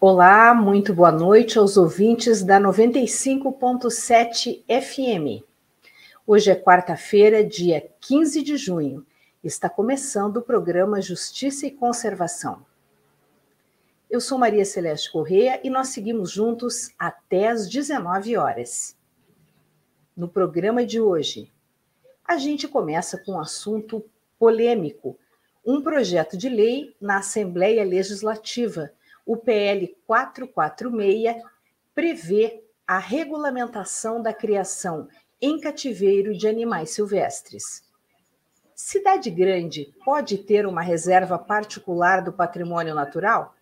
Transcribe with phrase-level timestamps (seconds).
[0.00, 5.42] Olá, muito boa noite aos ouvintes da 95.7 FM.
[6.26, 9.06] Hoje é quarta-feira, dia 15 de junho.
[9.42, 12.64] Está começando o programa Justiça e Conservação.
[14.10, 18.96] Eu sou Maria Celeste Correia e nós seguimos juntos até às 19 horas.
[20.16, 21.50] No programa de hoje,
[22.24, 24.04] a gente começa com um assunto
[24.38, 25.18] polêmico:
[25.64, 28.92] um projeto de lei na Assembleia Legislativa
[29.26, 31.42] o PL 446
[31.94, 35.08] prevê a regulamentação da criação
[35.40, 37.82] em cativeiro de animais silvestres.
[38.74, 43.54] Cidade grande pode ter uma reserva particular do patrimônio natural?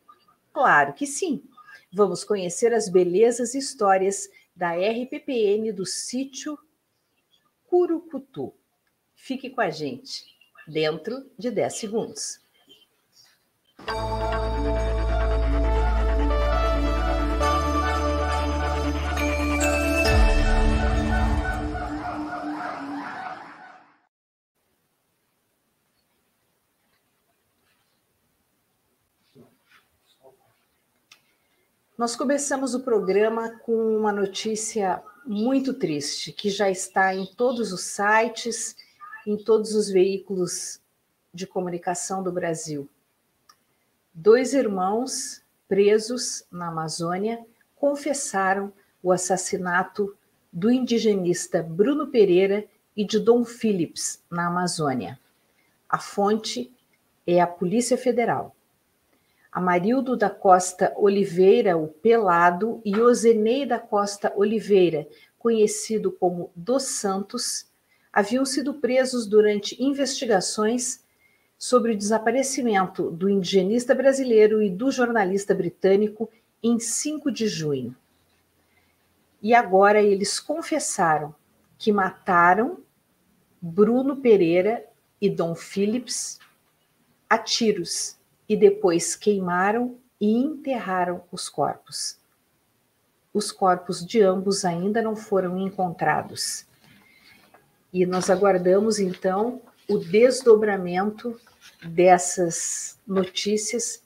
[0.52, 1.44] Claro que sim.
[1.92, 6.58] Vamos conhecer as belezas e histórias da RPPN do sítio
[7.66, 8.52] Curucutu.
[9.14, 10.31] Fique com a gente,
[10.66, 12.42] dentro de 10 segundos.
[32.02, 37.82] Nós começamos o programa com uma notícia muito triste, que já está em todos os
[37.82, 38.74] sites,
[39.26, 40.80] em todos os veículos
[41.32, 42.88] de comunicação do Brasil.
[44.12, 47.44] Dois irmãos presos na Amazônia
[47.76, 50.14] confessaram o assassinato
[50.52, 52.64] do indigenista Bruno Pereira
[52.94, 55.18] e de Dom Phillips na Amazônia.
[55.88, 56.70] A fonte
[57.26, 58.54] é a Polícia Federal.
[59.50, 65.06] Amarildo da Costa Oliveira, o Pelado, e Ozenei da Costa Oliveira,
[65.38, 67.66] conhecido como Dos Santos,
[68.12, 71.02] haviam sido presos durante investigações
[71.56, 76.28] sobre o desaparecimento do indigenista brasileiro e do jornalista britânico
[76.62, 77.96] em 5 de junho.
[79.40, 81.34] E agora eles confessaram
[81.78, 82.78] que mataram
[83.60, 84.84] Bruno Pereira
[85.20, 86.38] e Dom Phillips
[87.30, 88.18] a tiros
[88.48, 92.18] e depois queimaram e enterraram os corpos.
[93.32, 96.66] Os corpos de ambos ainda não foram encontrados.
[97.92, 101.38] E nós aguardamos então o desdobramento
[101.84, 104.02] dessas notícias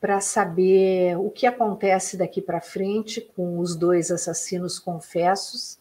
[0.00, 5.78] para saber o que acontece daqui para frente com os dois assassinos confessos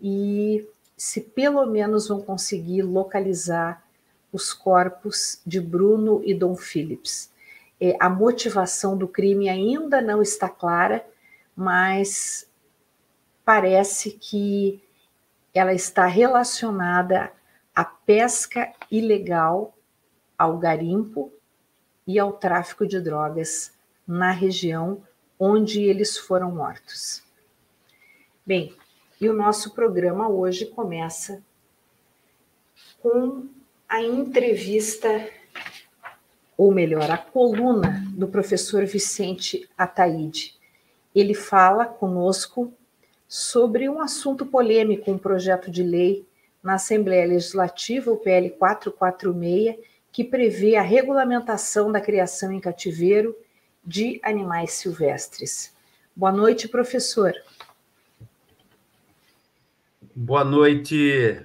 [0.00, 3.84] e se pelo menos vão conseguir localizar
[4.32, 7.30] os corpos de Bruno e Dom Phillips.
[7.80, 11.04] É, a motivação do crime ainda não está clara,
[11.54, 12.48] mas
[13.44, 14.82] parece que
[15.54, 17.32] ela está relacionada
[17.72, 19.72] à pesca ilegal,
[20.36, 21.32] ao garimpo
[22.04, 23.72] e ao tráfico de drogas
[24.06, 25.02] na região
[25.38, 27.22] onde eles foram mortos.
[28.44, 28.76] Bem,
[29.20, 31.42] e o nosso programa hoje começa
[33.00, 33.48] com
[33.88, 35.08] a entrevista,
[36.56, 40.58] ou melhor, a coluna do professor Vicente Ataíde.
[41.14, 42.72] Ele fala conosco
[43.36, 46.24] sobre um assunto polêmico, um projeto de lei
[46.62, 49.74] na Assembleia Legislativa, o PL 446,
[50.12, 53.34] que prevê a regulamentação da criação em cativeiro
[53.84, 55.74] de animais silvestres.
[56.14, 57.34] Boa noite, professor.
[60.14, 61.44] Boa noite,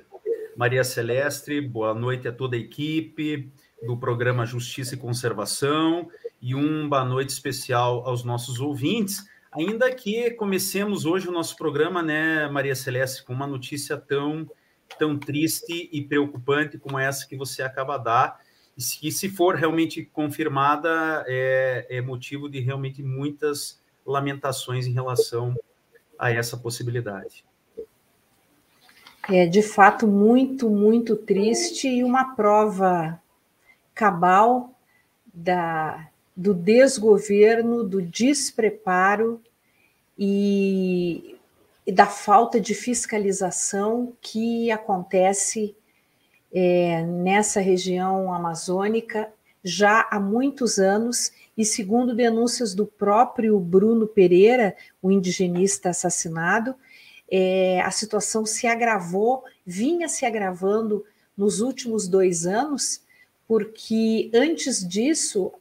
[0.55, 3.51] Maria Celeste, boa noite a toda a equipe
[3.81, 6.07] do programa Justiça e Conservação
[6.39, 9.27] e um boa noite especial aos nossos ouvintes.
[9.51, 14.49] Ainda que comecemos hoje o nosso programa, né, Maria Celeste, com uma notícia tão,
[14.97, 18.39] tão triste e preocupante como essa que você acaba de dar,
[18.77, 25.53] e se, for realmente confirmada, é, é motivo de realmente muitas lamentações em relação
[26.17, 27.43] a essa possibilidade.
[29.29, 33.21] É de fato muito, muito triste e uma prova
[33.93, 34.73] cabal
[35.33, 36.07] da,
[36.39, 39.41] do desgoverno, do despreparo
[40.17, 41.35] e,
[41.85, 45.75] e da falta de fiscalização que acontece
[46.53, 49.29] é, nessa região amazônica
[49.61, 56.73] já há muitos anos, e segundo denúncias do próprio Bruno Pereira, o indigenista assassinado,
[57.29, 61.03] é, a situação se agravou, vinha se agravando
[61.35, 63.01] nos últimos dois anos,
[63.45, 65.51] porque antes disso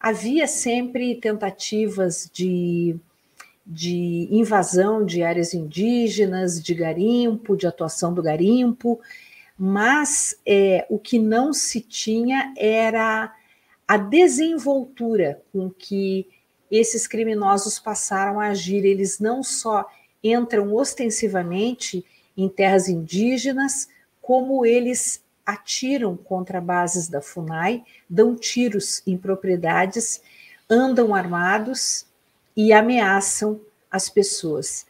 [0.00, 2.96] havia sempre tentativas de,
[3.66, 9.00] de invasão de áreas indígenas, de garimpo, de atuação do garimpo,
[9.58, 13.34] mas é, o que não se tinha era
[13.86, 16.26] a desenvoltura com que
[16.70, 18.84] esses criminosos passaram a agir.
[18.84, 19.86] Eles não só
[20.22, 22.04] entram ostensivamente
[22.36, 23.88] em terras indígenas,
[24.20, 30.20] como eles atiram contra bases da FUNAI, dão tiros em propriedades,
[30.68, 32.04] andam armados
[32.54, 33.58] e ameaçam
[33.90, 34.86] as pessoas.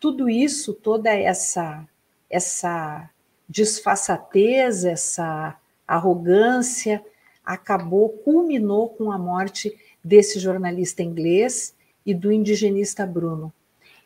[0.00, 1.84] Tudo isso, toda essa
[2.30, 3.10] essa
[3.48, 5.56] disfarçatez, essa
[5.86, 7.04] arrogância,
[7.44, 11.74] acabou, culminou com a morte desse jornalista inglês
[12.04, 13.52] e do indigenista Bruno.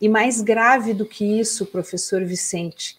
[0.01, 2.99] E mais grave do que isso, professor Vicente,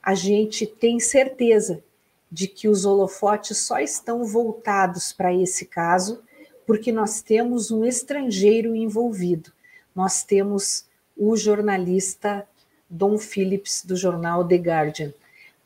[0.00, 1.82] a gente tem certeza
[2.30, 6.22] de que os holofotes só estão voltados para esse caso
[6.66, 9.52] porque nós temos um estrangeiro envolvido.
[9.94, 10.84] Nós temos
[11.16, 12.46] o jornalista
[12.90, 15.14] Dom Phillips, do jornal The Guardian,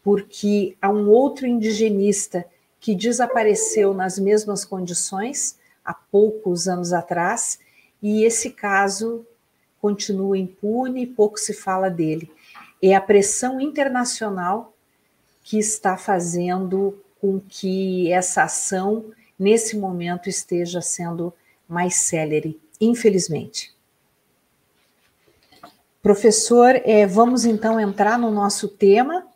[0.02, 2.46] porque há um outro indigenista
[2.78, 7.58] que desapareceu nas mesmas condições há poucos anos atrás,
[8.02, 9.26] e esse caso
[9.80, 12.30] continua impune, pouco se fala dele.
[12.82, 14.74] É a pressão internacional
[15.42, 19.06] que está fazendo com que essa ação,
[19.38, 21.32] nesse momento, esteja sendo
[21.68, 23.74] mais célere, infelizmente.
[26.02, 29.26] Professor, é, vamos então entrar no nosso tema.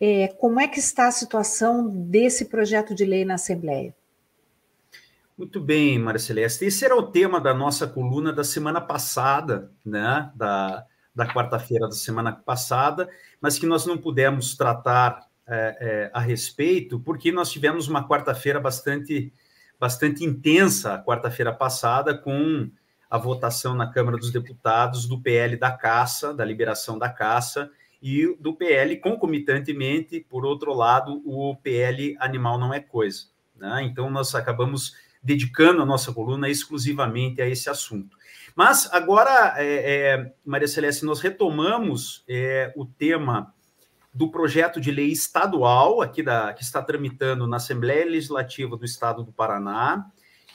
[0.00, 3.94] É, como é que está a situação desse projeto de lei na Assembleia?
[5.36, 6.64] Muito bem, Maria Celeste.
[6.64, 10.30] Esse era o tema da nossa coluna da semana passada, né?
[10.34, 10.84] Da,
[11.18, 13.08] da quarta-feira da semana passada,
[13.40, 18.60] mas que nós não pudemos tratar é, é, a respeito, porque nós tivemos uma quarta-feira
[18.60, 19.32] bastante,
[19.80, 22.70] bastante intensa, quarta-feira passada, com
[23.10, 27.68] a votação na Câmara dos Deputados do PL da caça, da liberação da caça,
[28.00, 33.24] e do PL concomitantemente, por outro lado, o PL animal não é coisa.
[33.56, 33.82] Né?
[33.90, 38.16] Então, nós acabamos dedicando a nossa coluna exclusivamente a esse assunto.
[38.58, 43.54] Mas agora, é, é, Maria Celeste, nós retomamos é, o tema
[44.12, 49.22] do projeto de lei estadual aqui da, que está tramitando na Assembleia Legislativa do Estado
[49.22, 50.10] do Paraná,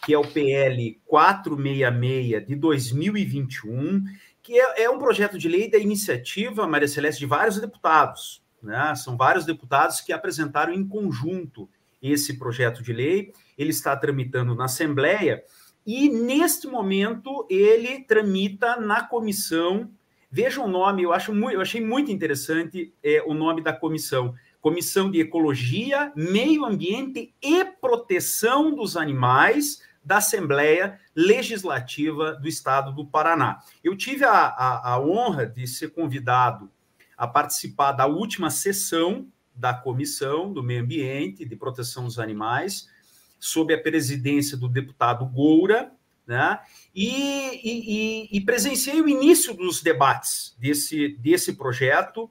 [0.05, 4.03] que é o PL 466 de 2021,
[4.41, 8.43] que é, é um projeto de lei da iniciativa, Maria Celeste, de vários deputados.
[8.61, 8.93] Né?
[8.95, 11.69] São vários deputados que apresentaram em conjunto
[12.01, 13.31] esse projeto de lei.
[13.57, 15.41] Ele está tramitando na Assembleia
[15.85, 19.89] e, neste momento, ele tramita na comissão.
[20.31, 24.33] Veja o nome, eu, acho muito, eu achei muito interessante é, o nome da comissão.
[24.61, 33.05] Comissão de Ecologia, Meio Ambiente e Proteção dos Animais, da Assembleia Legislativa do Estado do
[33.05, 33.59] Paraná.
[33.83, 36.69] Eu tive a, a, a honra de ser convidado
[37.17, 42.89] a participar da última sessão da Comissão do Meio Ambiente de Proteção dos Animais,
[43.45, 45.91] sob a presidência do deputado Goura,
[46.25, 46.59] né?
[46.95, 47.09] E,
[47.63, 52.29] e, e, presenciei o início dos debates desse, desse projeto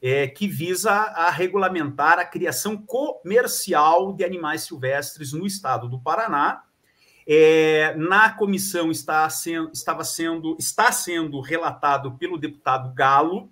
[0.00, 6.62] é, que visa a regulamentar a criação comercial de animais silvestres no estado do Paraná
[7.26, 13.50] é, na comissão está sendo, estava sendo, está sendo relatado pelo deputado Galo,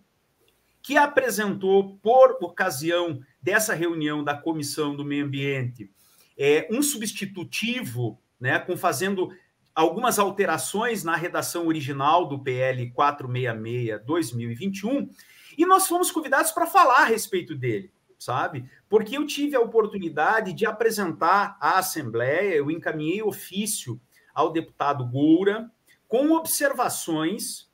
[0.80, 5.90] que apresentou, por ocasião dessa reunião da Comissão do Meio Ambiente,
[6.36, 9.30] é, um substitutivo, né, com fazendo
[9.74, 15.08] algumas alterações na redação original do PL 466-2021,
[15.56, 18.64] e nós fomos convidados para falar a respeito dele sabe?
[18.88, 24.00] Porque eu tive a oportunidade de apresentar à Assembleia, eu encaminhei ofício
[24.34, 25.70] ao deputado Goura
[26.08, 27.70] com observações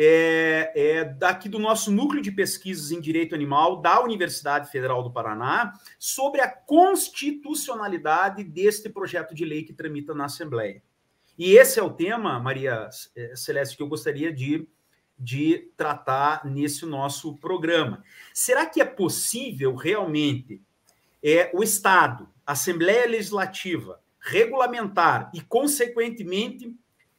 [0.00, 5.10] é, é, daqui do nosso núcleo de pesquisas em direito animal da Universidade Federal do
[5.10, 10.80] Paraná sobre a constitucionalidade deste projeto de lei que tramita na Assembleia.
[11.36, 14.68] E esse é o tema, Maria é, Celeste, que eu gostaria de
[15.18, 18.04] de tratar nesse nosso programa.
[18.32, 20.62] Será que é possível realmente
[21.20, 26.72] é, o Estado, Assembleia Legislativa, regulamentar e, consequentemente,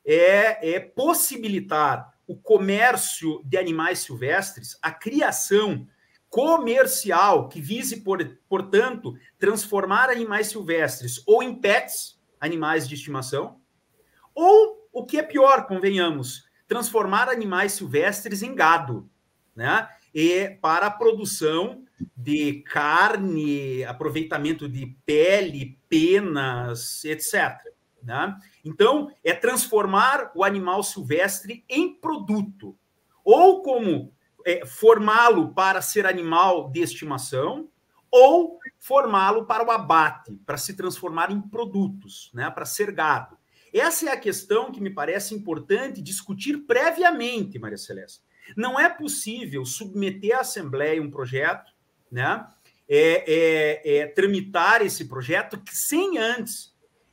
[0.05, 5.88] é, é possibilitar o comércio de animais silvestres, a criação
[6.29, 13.59] comercial que vise, por, portanto, transformar animais silvestres ou em pets, animais de estimação,
[14.36, 19.09] ou o que é pior, convenhamos, transformar animais silvestres em gado,
[19.55, 19.89] né?
[20.13, 21.83] E para a produção
[22.15, 27.57] de carne, aproveitamento de pele, penas, etc.
[28.03, 28.38] Né?
[28.69, 32.77] Então, é transformar o animal silvestre em produto,
[33.25, 34.13] ou como
[34.45, 37.67] é, formá-lo para ser animal de estimação,
[38.11, 43.35] ou formá-lo para o abate, para se transformar em produtos, né, para ser gado.
[43.73, 48.21] Essa é a questão que me parece importante discutir previamente, Maria Celeste.
[48.55, 51.71] Não é possível submeter à Assembleia um projeto,
[52.11, 52.47] né,
[52.88, 56.68] é, é, é, tramitar esse projeto sem antes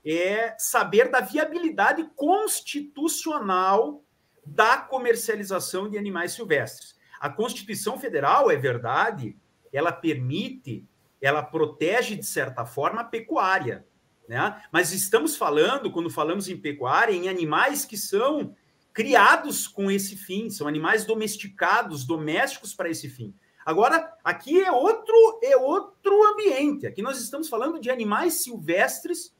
[0.06, 4.04] é, saber da viabilidade constitucional
[4.44, 6.94] da comercialização de animais silvestres.
[7.20, 9.36] A Constituição Federal, é verdade,
[9.72, 10.86] ela permite,
[11.20, 13.84] ela protege, de certa forma, a pecuária.
[14.28, 14.62] Né?
[14.70, 18.54] Mas estamos falando, quando falamos em pecuária, em animais que são
[18.92, 23.34] criados com esse fim, são animais domesticados, domésticos para esse fim.
[23.64, 26.86] Agora, aqui é outro, é outro ambiente.
[26.86, 29.34] Aqui nós estamos falando de animais silvestres,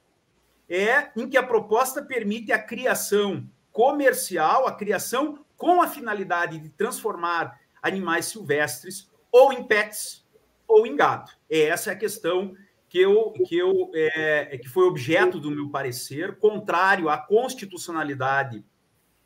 [0.68, 6.68] é em que a proposta permite a criação comercial, a criação com a finalidade de
[6.70, 10.26] transformar animais silvestres ou em pets
[10.66, 11.30] ou em gado.
[11.48, 12.54] Essa é a questão
[12.88, 18.64] que, eu, que, eu, é, que foi objeto do meu parecer, contrário à constitucionalidade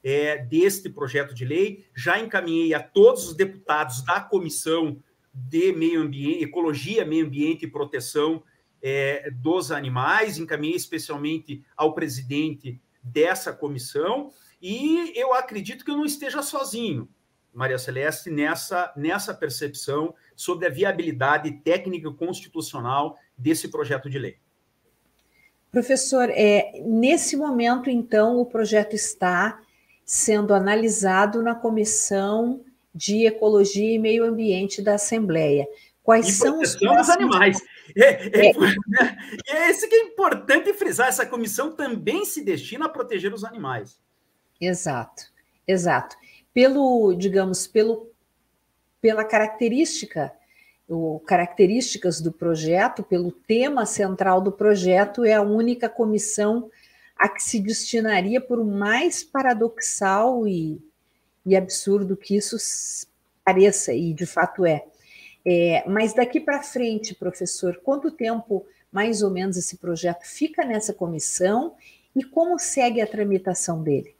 [0.02, 1.86] é, deste projeto de lei.
[1.94, 7.70] Já encaminhei a todos os deputados da Comissão de Meio Ambiente, Ecologia, Meio Ambiente e
[7.70, 8.42] Proteção
[8.82, 16.04] é, dos Animais, encaminhei especialmente ao presidente dessa comissão, e eu acredito que eu não
[16.04, 17.08] esteja sozinho.
[17.52, 24.36] Maria Celeste, nessa, nessa percepção sobre a viabilidade técnica constitucional desse projeto de lei.
[25.72, 29.60] Professor, é, nesse momento, então, o projeto está
[30.04, 32.60] sendo analisado na Comissão
[32.94, 35.68] de Ecologia e Meio Ambiente da Assembleia.
[36.02, 37.08] Quais e são os próximos...
[37.10, 37.58] animais?
[37.96, 38.52] É, é, é.
[39.48, 41.08] é esse que é importante frisar.
[41.08, 43.98] Essa comissão também se destina a proteger os animais.
[44.60, 45.24] Exato,
[45.66, 46.16] exato
[46.52, 48.10] pelo, digamos, pelo,
[49.00, 50.32] pela característica,
[50.88, 56.70] o, características do projeto, pelo tema central do projeto, é a única comissão
[57.16, 60.80] a que se destinaria, por mais paradoxal e,
[61.44, 62.56] e absurdo que isso
[63.44, 64.84] pareça, e de fato é.
[65.44, 70.92] É mas daqui para frente, professor, quanto tempo mais ou menos esse projeto fica nessa
[70.92, 71.74] comissão
[72.14, 74.16] e como segue a tramitação dele?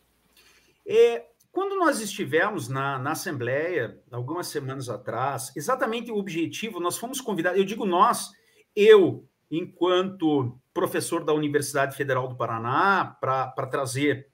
[0.87, 7.21] É, quando nós estivemos na, na Assembleia, algumas semanas atrás, exatamente o objetivo, nós fomos
[7.21, 8.31] convidados, eu digo nós,
[8.75, 14.29] eu, enquanto professor da Universidade Federal do Paraná, para trazer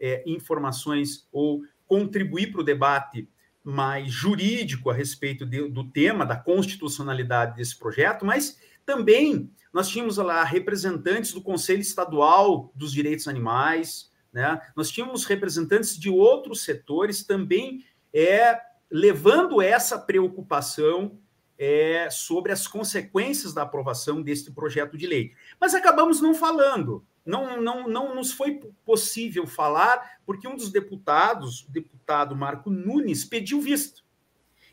[0.00, 3.28] é, informações ou contribuir para o debate
[3.64, 10.16] mais jurídico a respeito de, do tema, da constitucionalidade desse projeto, mas também nós tínhamos
[10.16, 14.60] lá representantes do Conselho Estadual dos Direitos Animais, né?
[14.74, 18.58] Nós tínhamos representantes de outros setores também é,
[18.90, 21.18] levando essa preocupação
[21.58, 25.32] é, sobre as consequências da aprovação deste projeto de lei.
[25.60, 27.06] Mas acabamos não falando.
[27.24, 33.24] Não, não, não nos foi possível falar, porque um dos deputados, o deputado Marco Nunes,
[33.24, 34.02] pediu visto.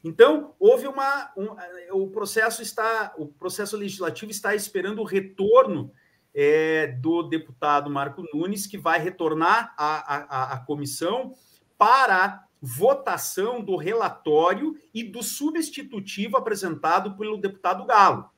[0.03, 1.31] Então, houve uma.
[1.37, 3.13] Um, o processo está.
[3.17, 5.91] O processo legislativo está esperando o retorno
[6.33, 11.33] é, do deputado Marco Nunes, que vai retornar à, à, à comissão
[11.77, 18.29] para votação do relatório e do substitutivo apresentado pelo deputado Galo.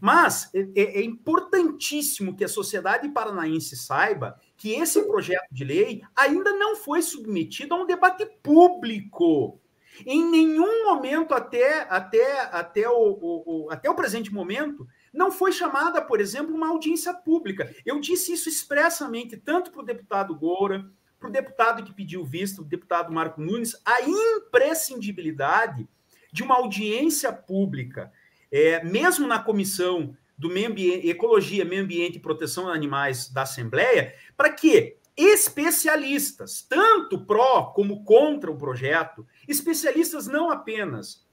[0.00, 6.02] Mas é, é, é, importantíssimo que a sociedade paranaense saiba que esse projeto de lei
[6.14, 9.60] ainda não foi submetido a um debate público.
[10.06, 15.50] Em nenhum momento, até, até, até, o, o, o até o presente momento, não foi
[15.50, 17.74] chamada, por exemplo, uma audiência pública.
[17.84, 22.62] Eu disse isso expressamente, tanto para o deputado Goura, para o deputado que pediu visto,
[22.62, 25.88] o deputado Marco Nunes, a imprescindibilidade
[26.32, 28.12] de uma audiência pública,
[28.50, 33.42] é, mesmo na comissão do meio ambiente, Ecologia, Meio Ambiente e Proteção de Animais da
[33.42, 41.26] Assembleia, para que especialistas, tanto pró como contra o projeto, especialistas não apenas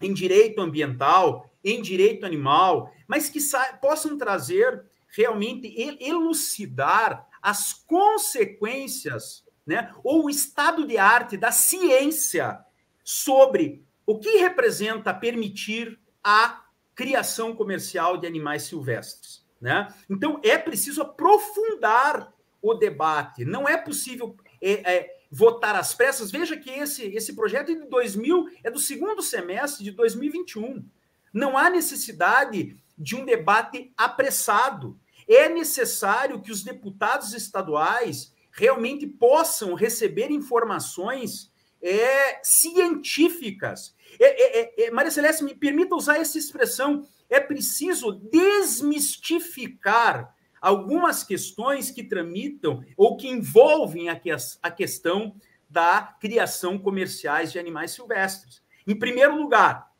[0.00, 3.38] em direito ambiental, em direito animal, mas que
[3.80, 4.82] possam trazer
[5.14, 12.58] realmente elucidar as consequências, né, ou o estado de arte da ciência
[13.04, 16.64] sobre o que representa permitir a
[16.94, 19.88] criação comercial de animais silvestres, né?
[20.08, 23.44] Então é preciso aprofundar o debate.
[23.44, 26.30] Não é possível é, é, votar às pressas.
[26.30, 30.84] Veja que esse esse projeto é de 2000 é do segundo semestre de 2021.
[31.32, 34.98] Não há necessidade de um debate apressado.
[35.28, 41.51] É necessário que os deputados estaduais realmente possam receber informações
[41.82, 43.94] é, científicas.
[44.20, 47.06] É, é, é, é, Maria Celeste, me permita usar essa expressão.
[47.28, 54.20] É preciso desmistificar algumas questões que tramitam ou que envolvem a,
[54.62, 55.34] a questão
[55.68, 58.62] da criação comerciais de animais silvestres.
[58.86, 59.90] Em primeiro lugar,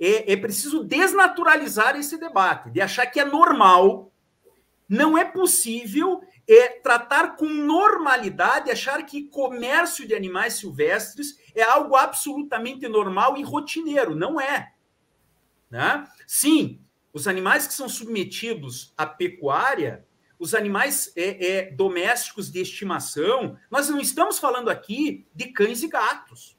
[0.00, 4.12] é, é preciso desnaturalizar esse debate, de achar que é normal,
[4.88, 11.96] não é possível é, tratar com normalidade, achar que comércio de animais silvestres é algo
[11.96, 14.14] absolutamente normal e rotineiro.
[14.14, 14.72] Não é.
[15.70, 16.06] Né?
[16.26, 16.80] Sim,
[17.12, 20.06] os animais que são submetidos à pecuária,
[20.38, 25.88] os animais é, é, domésticos de estimação, nós não estamos falando aqui de cães e
[25.88, 26.56] gatos.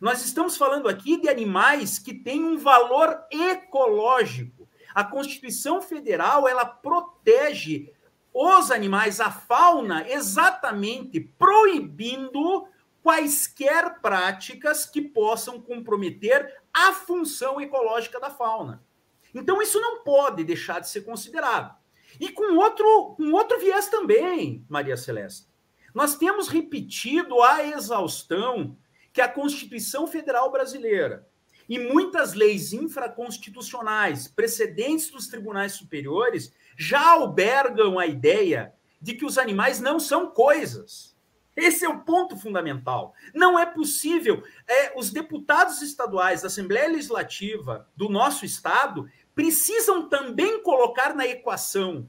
[0.00, 4.68] Nós estamos falando aqui de animais que têm um valor ecológico.
[4.94, 7.92] A Constituição Federal ela protege
[8.38, 12.68] os animais, a fauna, exatamente proibindo
[13.02, 18.84] quaisquer práticas que possam comprometer a função ecológica da fauna.
[19.34, 21.74] Então, isso não pode deixar de ser considerado.
[22.20, 25.48] E com outro, com outro viés também, Maria Celeste.
[25.94, 28.76] Nós temos repetido a exaustão
[29.14, 31.26] que a Constituição Federal Brasileira
[31.68, 39.38] e muitas leis infraconstitucionais precedentes dos tribunais superiores já albergam a ideia de que os
[39.38, 41.16] animais não são coisas.
[41.56, 43.14] Esse é o ponto fundamental.
[43.34, 44.42] Não é possível.
[44.68, 52.08] É, os deputados estaduais da Assembleia Legislativa do nosso estado precisam também colocar na equação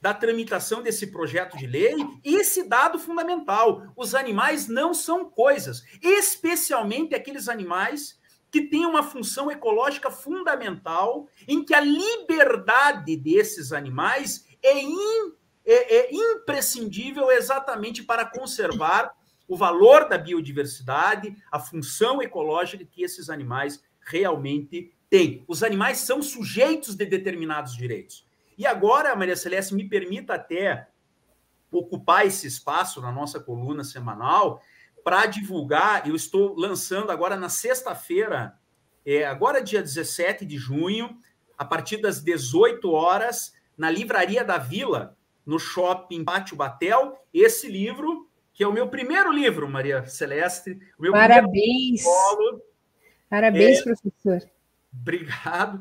[0.00, 3.82] da tramitação desse projeto de lei esse dado fundamental.
[3.94, 8.18] Os animais não são coisas, especialmente aqueles animais
[8.50, 15.32] que têm uma função ecológica fundamental, em que a liberdade desses animais é, in,
[15.64, 19.14] é, é imprescindível exatamente para conservar
[19.46, 25.44] o valor da biodiversidade, a função ecológica que esses animais realmente têm.
[25.48, 28.24] Os animais são sujeitos de determinados direitos.
[28.56, 30.88] E agora, Maria Celeste, me permita até
[31.70, 34.62] ocupar esse espaço na nossa coluna semanal
[35.04, 36.08] para divulgar.
[36.08, 38.54] Eu estou lançando agora na sexta-feira,
[39.04, 41.18] é, agora dia 17 de junho,
[41.56, 48.28] a partir das 18 horas, na Livraria da Vila, no shopping Pátio Batel, esse livro,
[48.52, 50.78] que é o meu primeiro livro, Maria Celeste.
[51.10, 52.04] Parabéns!
[53.28, 54.50] Parabéns, é, professor.
[54.92, 55.80] Obrigado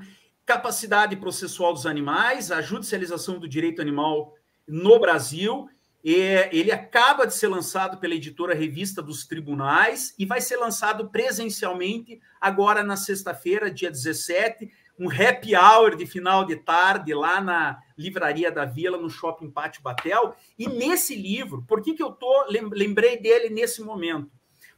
[0.49, 4.33] capacidade processual dos animais, a judicialização do direito animal
[4.67, 5.69] no Brasil.
[6.03, 12.21] Ele acaba de ser lançado pela editora Revista dos Tribunais e vai ser lançado presencialmente
[12.39, 18.51] agora na sexta-feira, dia 17, um happy hour de final de tarde lá na Livraria
[18.51, 20.35] da Vila, no Shopping Pátio Batel.
[20.57, 24.29] E nesse livro, por que, que eu tô, lembrei dele nesse momento?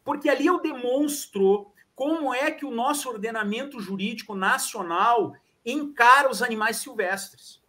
[0.04, 6.78] Porque ali eu demonstro como é que o nosso ordenamento jurídico nacional encara os animais
[6.78, 7.61] silvestres.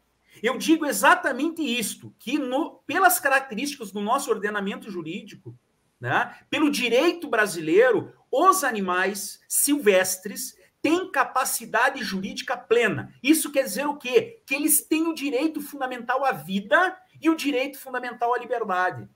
[0.42, 5.56] Eu digo exatamente isto, que no, pelas características do nosso ordenamento jurídico,
[6.00, 13.14] né, pelo direito brasileiro, os animais silvestres têm capacidade jurídica plena.
[13.22, 14.42] Isso quer dizer o quê?
[14.44, 19.08] Que eles têm o direito fundamental à vida e o direito fundamental à liberdade.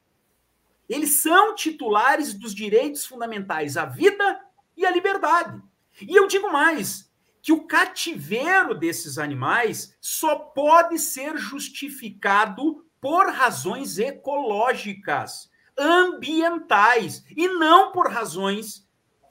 [0.89, 4.41] Eles são titulares dos direitos fundamentais à vida
[4.77, 5.61] e à liberdade.
[6.01, 7.11] E eu digo mais,
[7.47, 17.93] que o cativeiro desses animais só pode ser justificado por razões ecológicas, ambientais e não
[17.93, 18.85] por razões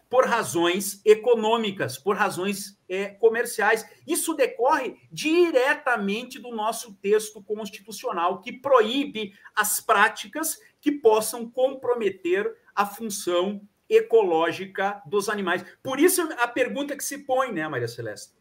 [0.09, 3.85] por razões econômicas, por razões é, comerciais.
[4.07, 12.85] Isso decorre diretamente do nosso texto constitucional, que proíbe as práticas que possam comprometer a
[12.85, 15.65] função ecológica dos animais.
[15.83, 18.33] Por isso a pergunta que se põe, né, Maria Celeste?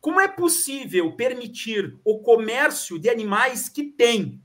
[0.00, 4.42] Como é possível permitir o comércio de animais que têm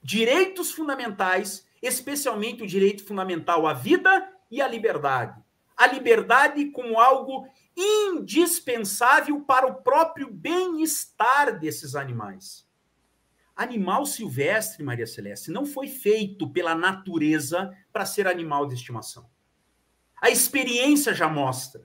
[0.00, 5.42] direitos fundamentais, especialmente o direito fundamental à vida e à liberdade?
[5.76, 12.67] A liberdade como algo indispensável para o próprio bem-estar desses animais.
[13.58, 19.28] Animal silvestre, Maria Celeste, não foi feito pela natureza para ser animal de estimação.
[20.22, 21.82] A experiência já mostra.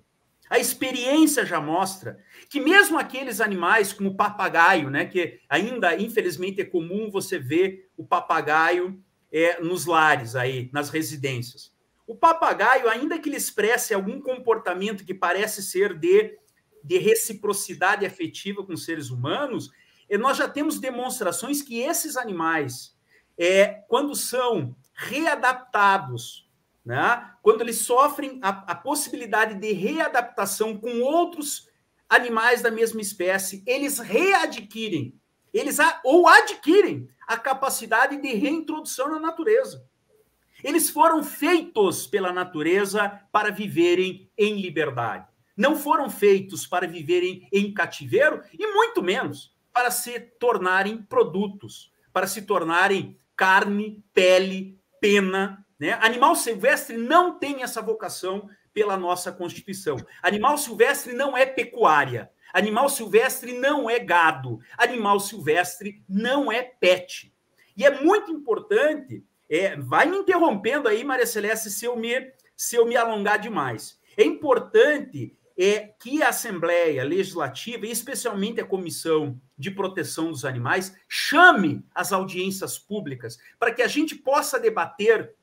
[0.48, 6.62] A experiência já mostra que mesmo aqueles animais como o papagaio, né, que ainda infelizmente
[6.62, 11.74] é comum você ver o papagaio é, nos lares aí, nas residências.
[12.06, 16.38] O papagaio, ainda que ele expresse algum comportamento que parece ser de,
[16.84, 19.72] de reciprocidade afetiva com seres humanos,
[20.18, 22.96] nós já temos demonstrações que esses animais,
[23.38, 26.44] é, quando são readaptados
[26.86, 27.32] né?
[27.42, 31.70] quando eles sofrem a, a possibilidade de readaptação com outros
[32.10, 35.20] animais da mesma espécie, eles readquirem,
[35.54, 39.88] eles a, ou adquirem a capacidade de reintrodução na natureza.
[40.64, 45.28] Eles foram feitos pela natureza para viverem em liberdade.
[45.56, 52.28] Não foram feitos para viverem em cativeiro e muito menos para se tornarem produtos, para
[52.28, 55.66] se tornarem carne, pele, pena.
[55.80, 55.94] Né?
[56.02, 59.98] Animal silvestre não tem essa vocação pela nossa Constituição.
[60.22, 62.32] Animal silvestre não é pecuária.
[62.54, 64.60] Animal silvestre não é gado.
[64.78, 67.34] Animal silvestre não é pet.
[67.76, 72.76] E é muito importante, é, vai me interrompendo aí, Maria Celeste, se eu me, se
[72.76, 74.00] eu me alongar demais.
[74.16, 81.86] É importante é que a Assembleia Legislativa, especialmente a Comissão de Proteção dos Animais, chame
[81.94, 85.34] as audiências públicas para que a gente possa debater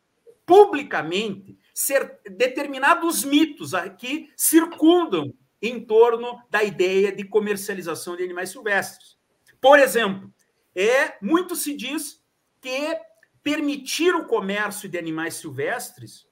[0.44, 9.16] publicamente ser determinados mitos que circundam em torno da ideia de comercialização de animais silvestres.
[9.60, 10.32] Por exemplo,
[10.74, 12.22] é muito se diz
[12.60, 12.98] que
[13.42, 16.26] permitir o comércio de animais silvestres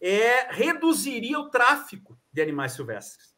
[0.00, 3.34] é, reduziria o tráfico de animais silvestres.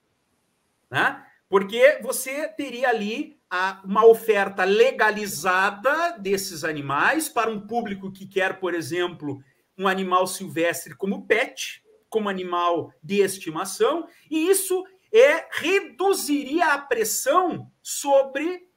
[0.90, 1.22] Né?
[1.48, 8.58] Porque você teria ali a, uma oferta legalizada desses animais para um público que quer,
[8.58, 9.40] por exemplo,
[9.78, 17.70] um animal silvestre como pet, como animal de estimação, e isso é reduziria a pressão
[17.82, 18.68] sobre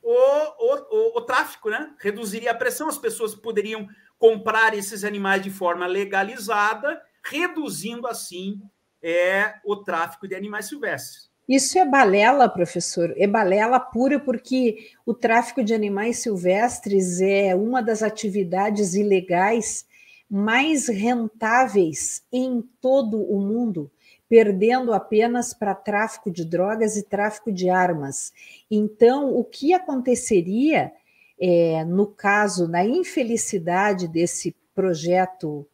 [0.00, 1.94] o, o, o, o tráfico, né?
[1.98, 8.60] Reduziria a pressão, as pessoas poderiam comprar esses animais de forma legalizada, reduzindo assim
[9.04, 11.30] é, o tráfico de animais silvestres.
[11.46, 17.82] Isso é balela, professor, é balela pura, porque o tráfico de animais silvestres é uma
[17.82, 19.86] das atividades ilegais
[20.30, 23.90] mais rentáveis em todo o mundo,
[24.26, 28.32] perdendo apenas para tráfico de drogas e tráfico de armas.
[28.70, 30.90] Então, o que aconteceria
[31.38, 35.66] é, no caso, na infelicidade desse projeto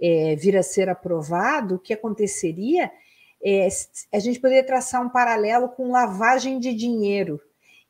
[0.00, 2.90] é, vir a ser aprovado, o que aconteceria
[3.42, 3.68] é,
[4.12, 7.40] a gente poderia traçar um paralelo com lavagem de dinheiro.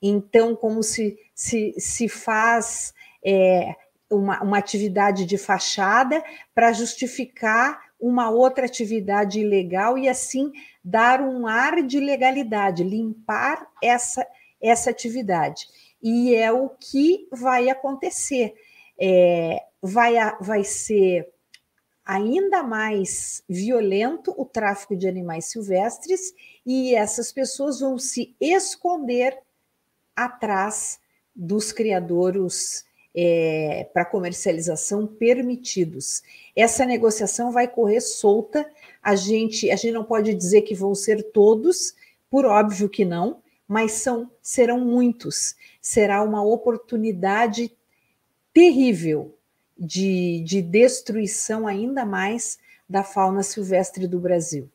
[0.00, 2.92] Então, como se, se, se faz
[3.24, 3.74] é,
[4.10, 6.22] uma, uma atividade de fachada
[6.54, 10.52] para justificar uma outra atividade ilegal e assim
[10.84, 14.26] dar um ar de legalidade, limpar essa,
[14.62, 15.66] essa atividade.
[16.00, 18.54] E é o que vai acontecer.
[19.00, 21.28] É, vai, vai ser
[22.08, 26.32] ainda mais violento o tráfico de animais silvestres
[26.64, 29.38] e essas pessoas vão se esconder
[30.16, 30.98] atrás
[31.36, 32.82] dos criadouros
[33.14, 36.22] é, para comercialização permitidos.
[36.56, 38.66] Essa negociação vai correr solta.
[39.02, 41.94] A gente, a gente não pode dizer que vão ser todos,
[42.30, 45.54] por óbvio que não, mas são serão muitos.
[45.78, 47.70] Será uma oportunidade
[48.54, 49.37] terrível
[49.78, 54.70] de, de destruição ainda mais da fauna silvestre do Brasil.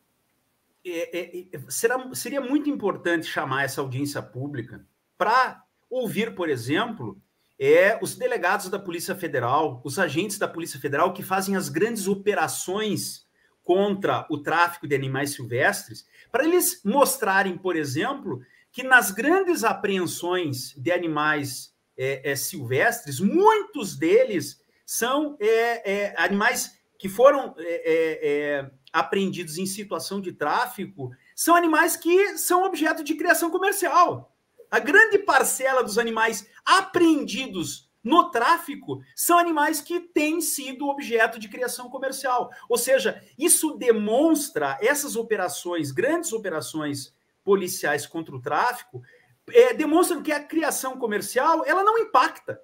[0.86, 4.86] É, é, é, será, seria muito importante chamar essa audiência pública
[5.18, 7.18] para ouvir, por exemplo,
[7.60, 12.08] é, os delegados da Polícia Federal, os agentes da Polícia Federal que fazem as grandes
[12.08, 13.26] operações
[13.64, 20.74] contra o tráfico de animais silvestres, para eles mostrarem, por exemplo, que nas grandes apreensões
[20.76, 24.60] de animais é, é, silvestres, muitos deles
[24.94, 31.56] são é, é, animais que foram é, é, é, apreendidos em situação de tráfico, são
[31.56, 34.32] animais que são objeto de criação comercial.
[34.70, 41.50] A grande parcela dos animais apreendidos no tráfico são animais que têm sido objeto de
[41.50, 42.52] criação comercial.
[42.70, 49.02] Ou seja, isso demonstra essas operações, grandes operações policiais contra o tráfico,
[49.50, 52.62] é, demonstram que a criação comercial ela não impacta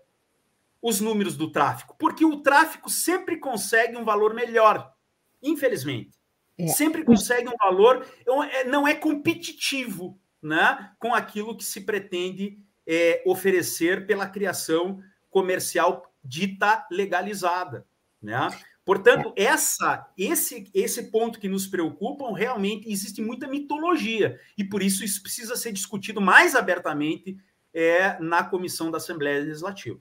[0.81, 4.93] os números do tráfico, porque o tráfico sempre consegue um valor melhor,
[5.41, 6.17] infelizmente.
[6.57, 6.67] É.
[6.67, 8.05] Sempre consegue um valor,
[8.51, 16.11] é, não é competitivo né, com aquilo que se pretende é, oferecer pela criação comercial
[16.23, 17.85] dita legalizada.
[18.21, 18.49] Né?
[18.83, 19.43] Portanto, é.
[19.43, 25.21] essa, esse, esse ponto que nos preocupa, realmente existe muita mitologia, e por isso isso
[25.21, 27.37] precisa ser discutido mais abertamente
[27.73, 29.99] é, na comissão da Assembleia Legislativa.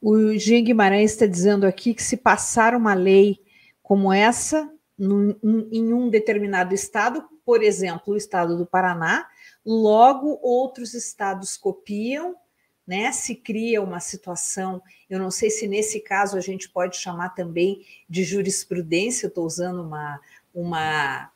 [0.00, 3.40] O Jean Guimarães está dizendo aqui que se passar uma lei
[3.82, 5.34] como essa num,
[5.72, 9.26] em um determinado estado, por exemplo, o estado do Paraná,
[9.64, 12.36] logo outros estados copiam,
[12.86, 17.30] né, se cria uma situação, eu não sei se nesse caso a gente pode chamar
[17.30, 20.18] também de jurisprudência, eu estou usando uma,
[20.54, 21.30] uma,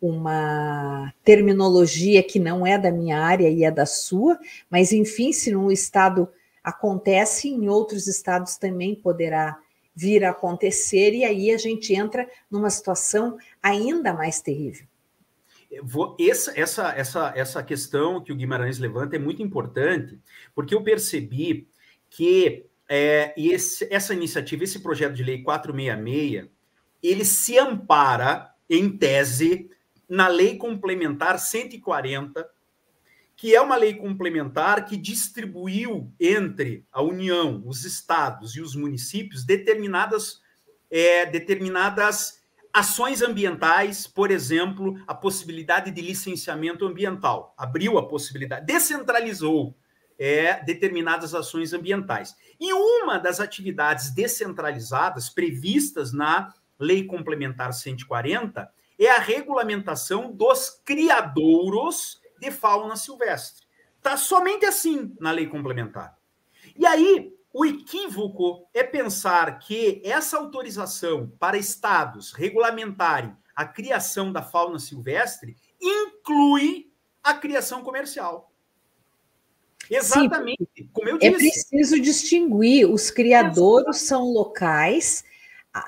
[0.00, 4.38] uma terminologia que não é da minha área e é da sua,
[4.70, 6.28] mas enfim, se num estado
[6.62, 9.58] acontece, em outros estados também poderá
[9.94, 14.86] vir a acontecer, e aí a gente entra numa situação ainda mais terrível.
[16.18, 20.18] Essa, essa, essa, essa questão que o Guimarães levanta é muito importante,
[20.54, 21.68] porque eu percebi
[22.08, 26.48] que é, esse, essa iniciativa, esse projeto de lei 466,
[27.02, 29.70] ele se ampara, em tese,
[30.08, 32.48] na lei complementar 140,
[33.38, 39.44] que é uma lei complementar que distribuiu entre a União, os estados e os municípios
[39.44, 40.40] determinadas,
[40.90, 42.38] é, determinadas
[42.72, 47.54] Ações ambientais, por exemplo, a possibilidade de licenciamento ambiental.
[47.56, 49.74] Abriu a possibilidade, descentralizou
[50.18, 52.36] é, determinadas ações ambientais.
[52.60, 62.20] E uma das atividades descentralizadas previstas na Lei Complementar 140 é a regulamentação dos criadouros
[62.40, 63.66] de fauna silvestre.
[63.96, 66.16] Está somente assim na lei complementar.
[66.76, 74.42] E aí, o equívoco é pensar que essa autorização para estados regulamentarem a criação da
[74.42, 78.52] fauna silvestre inclui a criação comercial.
[79.90, 81.34] Exatamente, Sim, como eu é disse.
[81.34, 85.24] É preciso distinguir: os criadouros são locais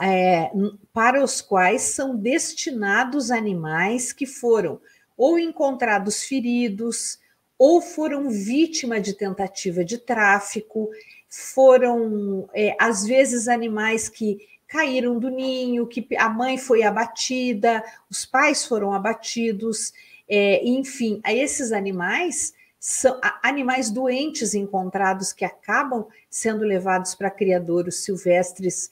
[0.01, 0.51] é,
[0.93, 4.81] para os quais são destinados animais que foram
[5.21, 7.19] ou encontrados feridos,
[7.59, 10.89] ou foram vítima de tentativa de tráfico
[11.29, 18.25] foram, é, às vezes, animais que caíram do ninho, que a mãe foi abatida, os
[18.25, 19.93] pais foram abatidos,
[20.27, 28.05] é, enfim, a esses animais são animais doentes encontrados que acabam sendo levados para criadouros
[28.05, 28.91] silvestres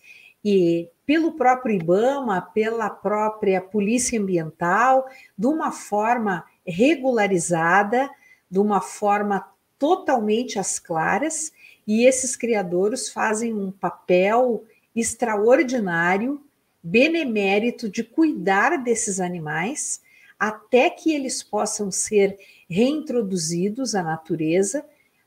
[1.06, 8.10] pelo próprio IBAMA, pela própria Polícia Ambiental, de uma forma regularizada,
[8.50, 11.52] de uma forma totalmente às claras,
[11.86, 16.42] e esses criadores fazem um papel extraordinário,
[16.82, 20.00] benemérito de cuidar desses animais
[20.38, 24.84] até que eles possam ser reintroduzidos à natureza.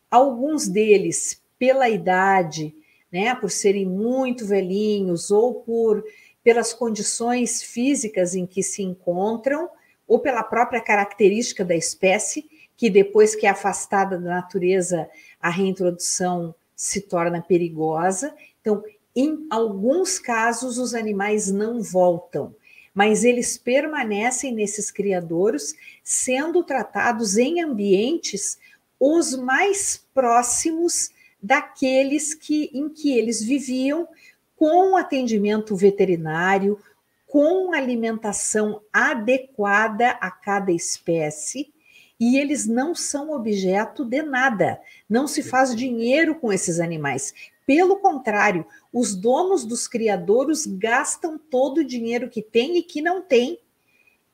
[0.09, 2.73] Alguns deles, pela idade,
[3.11, 6.03] né, por serem muito velhinhos ou por
[6.43, 9.69] pelas condições físicas em que se encontram,
[10.07, 15.07] ou pela própria característica da espécie, que depois que é afastada da natureza,
[15.39, 18.33] a reintrodução se torna perigosa.
[18.59, 18.83] Então,
[19.15, 22.55] em alguns casos, os animais não voltam,
[22.93, 28.57] mas eles permanecem nesses criadouros, sendo tratados em ambientes
[28.99, 34.07] os mais próximos daqueles que, em que eles viviam,
[34.55, 36.79] com atendimento veterinário,
[37.27, 41.73] com alimentação adequada a cada espécie
[42.21, 44.79] e eles não são objeto de nada.
[45.09, 47.33] Não se faz dinheiro com esses animais.
[47.65, 53.23] Pelo contrário, os donos dos criadouros gastam todo o dinheiro que tem e que não
[53.23, 53.57] tem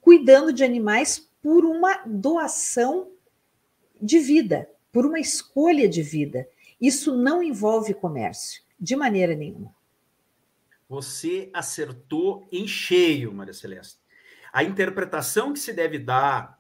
[0.01, 3.07] cuidando de animais por uma doação
[4.01, 6.45] de vida, por uma escolha de vida.
[6.79, 9.75] Isso não envolve comércio, de maneira nenhuma.
[10.87, 13.99] Você acertou em cheio, Maria Celeste.
[14.53, 16.57] A interpretação que se deve dar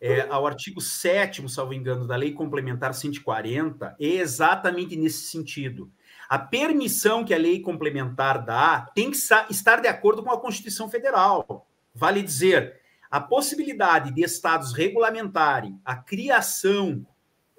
[0.00, 5.90] é, ao artigo 7, salvo engano, da Lei Complementar 140, é exatamente nesse sentido.
[6.28, 10.88] A permissão que a lei complementar dá tem que estar de acordo com a Constituição
[10.88, 11.66] Federal.
[11.94, 17.06] Vale dizer, a possibilidade de estados regulamentarem a criação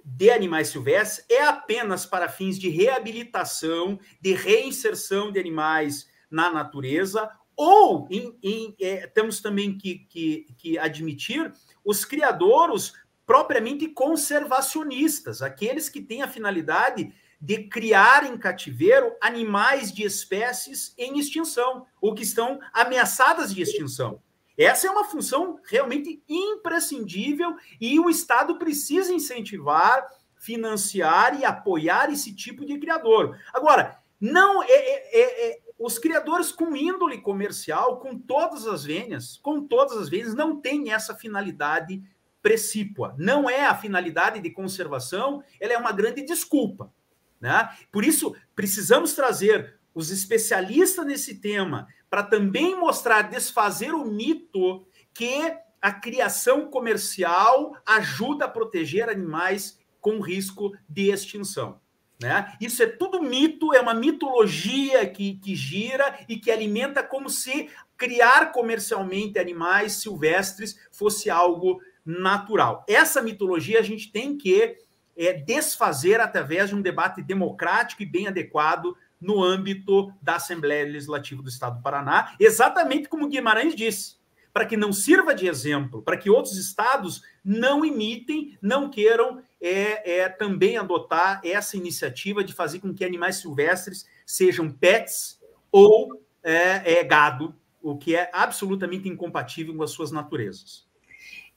[0.06, 7.30] de animais silvestres é apenas para fins de reabilitação, de reinserção de animais na natureza,
[7.56, 11.52] ou em, em, é, temos também que, que, que admitir
[11.84, 12.94] os criadouros
[13.26, 21.18] propriamente conservacionistas, aqueles que têm a finalidade de criar em cativeiro animais de espécies em
[21.18, 24.22] extinção, ou que estão ameaçadas de extinção.
[24.58, 32.34] Essa é uma função realmente imprescindível e o Estado precisa incentivar, financiar e apoiar esse
[32.34, 33.38] tipo de criador.
[33.54, 39.38] Agora, não é, é, é, é os criadores com índole comercial, com todas as vênias,
[39.38, 42.02] com todas as vênias, não têm essa finalidade
[42.42, 43.14] precípua.
[43.18, 46.94] Não é a finalidade de conservação, ela é uma grande desculpa.
[47.42, 47.70] Né?
[47.92, 55.56] Por isso, precisamos trazer os especialistas nesse tema para também mostrar, desfazer o mito que
[55.82, 61.80] a criação comercial ajuda a proteger animais com risco de extinção.
[62.22, 62.54] Né?
[62.62, 67.70] Isso é tudo mito, é uma mitologia que, que gira e que alimenta como se
[67.98, 72.86] criar comercialmente animais silvestres fosse algo natural.
[72.88, 74.78] Essa mitologia a gente tem que
[75.18, 81.42] é, desfazer através de um debate democrático e bem adequado no âmbito da Assembleia Legislativa
[81.42, 84.16] do Estado do Paraná, exatamente como Guimarães disse,
[84.54, 90.20] para que não sirva de exemplo, para que outros estados não imitem, não queiram é,
[90.20, 95.40] é, também adotar essa iniciativa de fazer com que animais silvestres sejam pets
[95.72, 100.86] ou é, é gado, o que é absolutamente incompatível com as suas naturezas.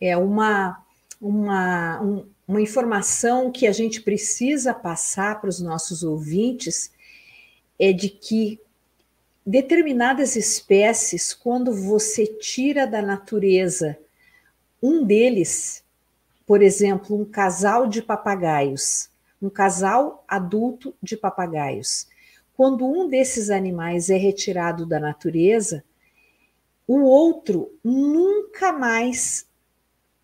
[0.00, 0.84] É uma,
[1.20, 6.92] uma, um, uma informação que a gente precisa passar para os nossos ouvintes
[7.78, 8.60] é de que
[9.46, 13.98] determinadas espécies, quando você tira da natureza
[14.82, 15.82] um deles,
[16.46, 19.08] por exemplo, um casal de papagaios,
[19.40, 22.06] um casal adulto de papagaios.
[22.56, 25.84] Quando um desses animais é retirado da natureza,
[26.86, 29.46] o outro nunca mais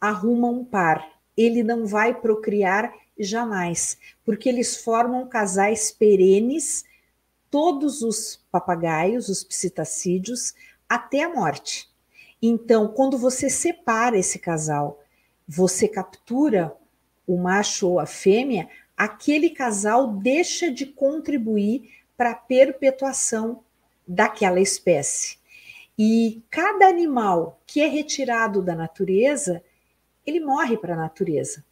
[0.00, 1.06] arruma um par.
[1.36, 6.84] Ele não vai procriar jamais, porque eles formam casais perenes,
[7.54, 10.54] todos os papagaios, os psitacídeos,
[10.88, 11.88] até a morte.
[12.42, 15.00] Então, quando você separa esse casal
[15.46, 16.76] você captura
[17.24, 23.62] o macho ou a fêmea, aquele casal deixa de contribuir para a perpetuação
[24.04, 25.38] daquela espécie.
[25.96, 29.62] E cada animal que é retirado da natureza,
[30.26, 31.64] ele morre para a natureza.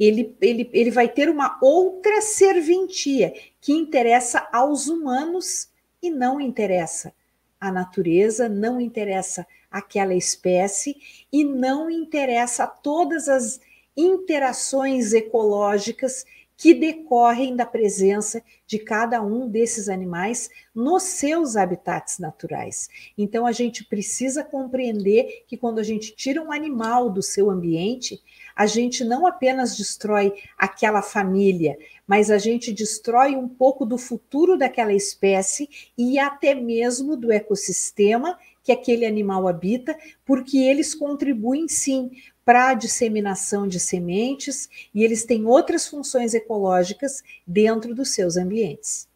[0.00, 5.68] Ele, ele, ele vai ter uma outra serventia que interessa aos humanos
[6.02, 7.12] e não interessa
[7.60, 10.96] à natureza, não interessa aquela espécie
[11.30, 13.60] e não interessa todas as
[13.94, 16.24] interações ecológicas
[16.56, 22.88] que decorrem da presença de cada um desses animais nos seus habitats naturais.
[23.16, 28.22] Então a gente precisa compreender que quando a gente tira um animal do seu ambiente,
[28.54, 34.56] a gente não apenas destrói aquela família, mas a gente destrói um pouco do futuro
[34.56, 42.10] daquela espécie e até mesmo do ecossistema que aquele animal habita, porque eles contribuem sim
[42.44, 49.09] para a disseminação de sementes e eles têm outras funções ecológicas dentro dos seus ambientes.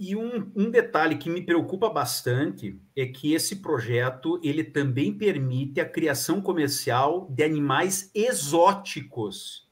[0.00, 5.80] E um, um, detalhe que me preocupa bastante é que esse projeto ele também permite
[5.80, 9.68] a criação comercial de animais exóticos,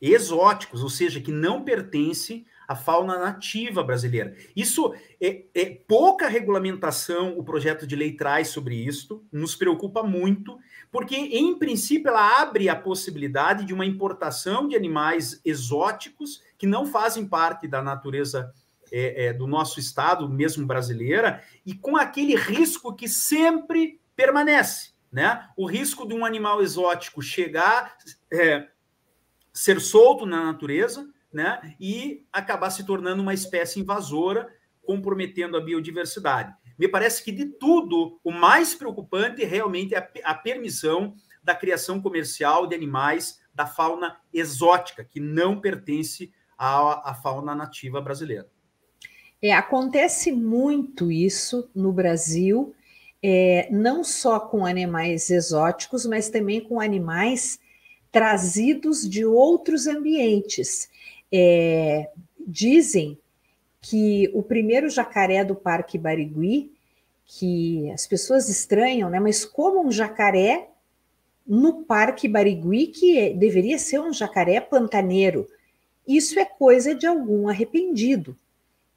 [0.00, 4.36] exóticos, ou seja, que não pertencem a fauna nativa brasileira.
[4.54, 10.58] Isso é, é, pouca regulamentação o projeto de lei traz sobre isso, nos preocupa muito,
[10.92, 16.86] porque, em princípio, ela abre a possibilidade de uma importação de animais exóticos que não
[16.86, 18.52] fazem parte da natureza
[18.92, 24.90] é, é, do nosso estado, mesmo brasileira, e com aquele risco que sempre permanece.
[25.12, 25.48] Né?
[25.56, 27.96] O risco de um animal exótico chegar,
[28.32, 28.68] é,
[29.52, 31.74] ser solto na natureza, né?
[31.80, 34.48] E acabar se tornando uma espécie invasora,
[34.82, 36.54] comprometendo a biodiversidade.
[36.78, 42.00] Me parece que de tudo, o mais preocupante realmente é a, a permissão da criação
[42.00, 48.48] comercial de animais da fauna exótica, que não pertence à, à fauna nativa brasileira.
[49.42, 52.74] É, acontece muito isso no Brasil,
[53.22, 57.58] é, não só com animais exóticos, mas também com animais
[58.10, 60.88] trazidos de outros ambientes.
[61.30, 62.08] É,
[62.46, 63.18] dizem
[63.80, 66.72] que o primeiro jacaré do Parque Barigui,
[67.26, 69.20] que as pessoas estranham, né?
[69.20, 70.70] Mas como um jacaré
[71.46, 75.46] no Parque Barigui, que é, deveria ser um jacaré pantaneiro.
[76.06, 78.36] Isso é coisa de algum arrependido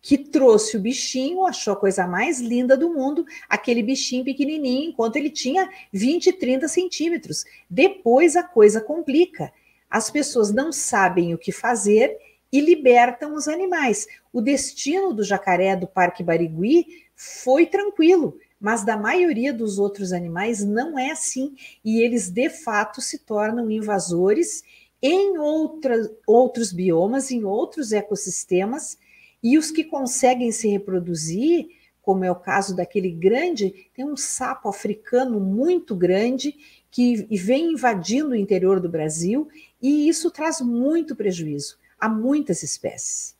[0.01, 5.15] que trouxe o bichinho, achou a coisa mais linda do mundo, aquele bichinho pequenininho, enquanto
[5.17, 7.43] ele tinha 20, 30 centímetros.
[7.69, 9.51] Depois a coisa complica
[9.89, 12.15] as pessoas não sabem o que fazer
[12.51, 14.05] e libertam os animais.
[14.31, 20.63] O destino do jacaré do Parque Barigui foi tranquilo, mas da maioria dos outros animais
[20.63, 24.63] não é assim, e eles de fato se tornam invasores
[25.01, 25.95] em outra,
[26.27, 28.97] outros biomas, em outros ecossistemas,
[29.41, 31.67] e os que conseguem se reproduzir,
[32.01, 36.55] como é o caso daquele grande, tem um sapo africano muito grande
[36.89, 39.47] que vem invadindo o interior do Brasil
[39.81, 43.37] e isso traz muito prejuízo a muitas espécies.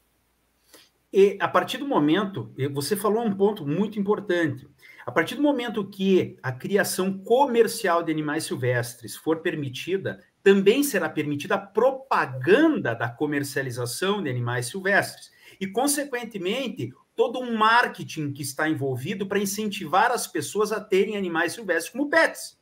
[1.11, 4.67] E a partir do momento, você falou um ponto muito importante.
[5.05, 11.09] A partir do momento que a criação comercial de animais silvestres for permitida, também será
[11.09, 15.31] permitida a propaganda da comercialização de animais silvestres.
[15.59, 21.53] E, consequentemente, todo um marketing que está envolvido para incentivar as pessoas a terem animais
[21.53, 22.57] silvestres como pets.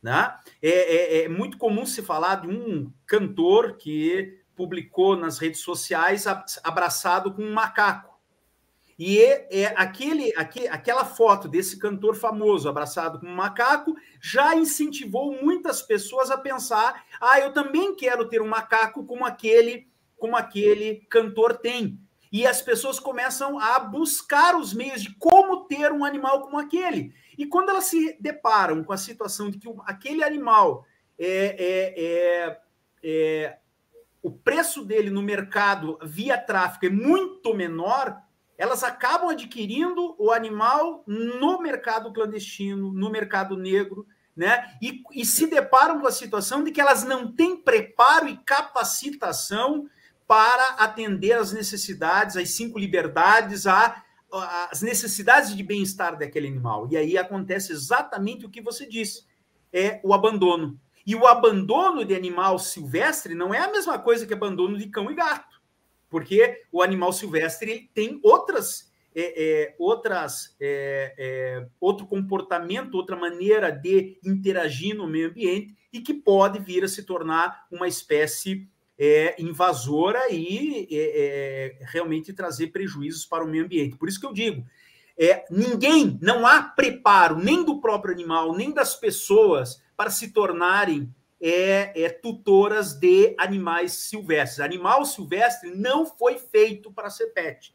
[0.00, 0.32] Né?
[0.62, 6.26] É, é, é, muito comum se falar de um cantor que publicou nas redes sociais
[6.62, 8.18] abraçado com um macaco.
[8.98, 14.56] E é, é aquele, aquele, aquela foto desse cantor famoso abraçado com um macaco já
[14.56, 20.36] incentivou muitas pessoas a pensar: ah, eu também quero ter um macaco como aquele, como
[20.36, 22.00] aquele cantor tem.
[22.30, 27.14] E as pessoas começam a buscar os meios de como ter um animal como aquele.
[27.36, 30.84] E quando elas se deparam com a situação de que aquele animal
[31.18, 32.60] é, é, é,
[33.02, 33.58] é
[34.22, 38.20] o preço dele no mercado via tráfico é muito menor,
[38.58, 44.04] elas acabam adquirindo o animal no mercado clandestino, no mercado negro,
[44.36, 44.76] né?
[44.82, 49.88] E, e se deparam com a situação de que elas não têm preparo e capacitação
[50.28, 56.86] para atender às necessidades, às cinco liberdades, as necessidades de bem-estar daquele animal.
[56.88, 59.24] E aí acontece exatamente o que você disse:
[59.72, 60.78] é o abandono.
[61.04, 65.10] E o abandono de animal silvestre não é a mesma coisa que abandono de cão
[65.10, 65.58] e gato
[66.08, 73.70] porque o animal silvestre tem outras, é, é, outras é, é, outro comportamento, outra maneira
[73.70, 78.68] de interagir no meio ambiente e que pode vir a se tornar uma espécie
[78.98, 83.96] é, invasora e é, realmente trazer prejuízos para o meio ambiente.
[83.96, 84.66] Por isso que eu digo,
[85.50, 92.02] ninguém, não há preparo nem do próprio animal, nem das pessoas para se tornarem é,
[92.02, 94.60] é, tutoras de animais silvestres.
[94.60, 97.74] Animal silvestre não foi feito para ser pet.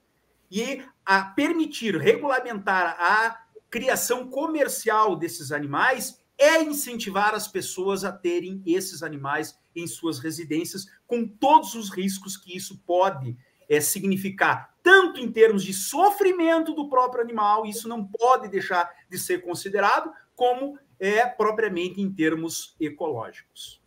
[0.51, 8.61] E a permitir, regulamentar a criação comercial desses animais é incentivar as pessoas a terem
[8.65, 13.37] esses animais em suas residências, com todos os riscos que isso pode
[13.69, 19.17] é, significar, tanto em termos de sofrimento do próprio animal, isso não pode deixar de
[19.17, 23.81] ser considerado, como é propriamente em termos ecológicos.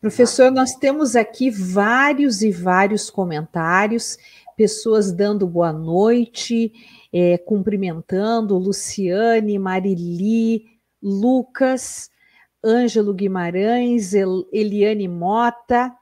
[0.00, 4.18] Professor, nós temos aqui vários e vários comentários,
[4.56, 6.72] pessoas dando boa noite,
[7.12, 10.73] é, cumprimentando, Luciane, Marili,
[11.04, 12.10] Lucas,
[12.64, 15.94] Ângelo Guimarães, Eliane Mota,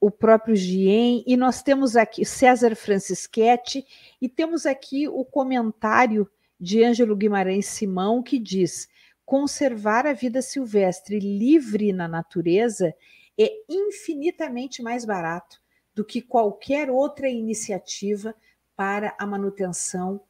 [0.00, 3.86] o próprio Gien, e nós temos aqui César Francischetti,
[4.20, 6.28] e temos aqui o comentário
[6.58, 8.88] de Ângelo Guimarães Simão, que diz:
[9.24, 12.92] conservar a vida silvestre livre na natureza
[13.38, 15.62] é infinitamente mais barato
[15.94, 18.34] do que qualquer outra iniciativa
[18.74, 20.20] para a manutenção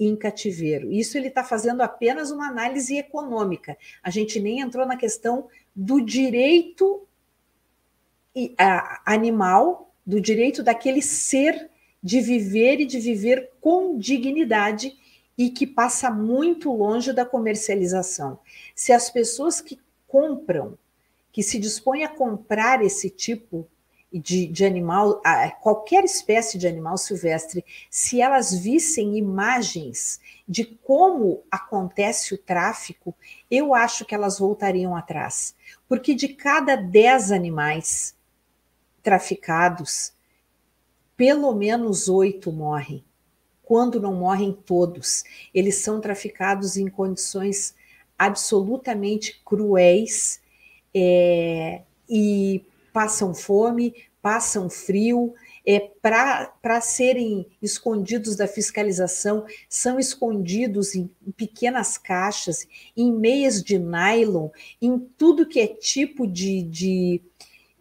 [0.00, 0.90] em cativeiro.
[0.90, 3.76] Isso ele está fazendo apenas uma análise econômica.
[4.02, 5.46] A gente nem entrou na questão
[5.76, 7.06] do direito
[9.04, 11.68] animal, do direito daquele ser
[12.02, 14.96] de viver e de viver com dignidade
[15.36, 18.38] e que passa muito longe da comercialização.
[18.74, 19.78] Se as pessoas que
[20.08, 20.78] compram,
[21.30, 23.68] que se dispõem a comprar esse tipo
[24.12, 25.22] de, de animal,
[25.60, 33.14] qualquer espécie de animal silvestre, se elas vissem imagens de como acontece o tráfico,
[33.50, 35.54] eu acho que elas voltariam atrás.
[35.88, 38.16] Porque de cada 10 animais
[39.02, 40.12] traficados,
[41.16, 43.04] pelo menos oito morrem
[43.62, 45.22] quando não morrem todos.
[45.54, 47.72] Eles são traficados em condições
[48.18, 50.40] absolutamente cruéis
[50.92, 55.34] é, e passam fome, passam frio.
[55.66, 62.66] É, Para serem escondidos da fiscalização, são escondidos em pequenas caixas,
[62.96, 64.48] em meias de nylon,
[64.80, 67.22] em tudo que é tipo de, de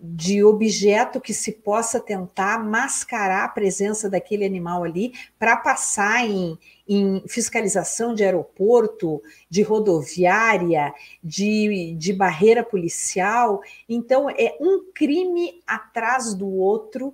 [0.02, 6.58] de objeto que se possa tentar mascarar a presença daquele animal ali para passar em,
[6.90, 10.92] em, fiscalização de aeroporto, de rodoviária,
[11.24, 13.62] de, de barreira policial.
[13.88, 17.14] Então, é um crime atrás do outro,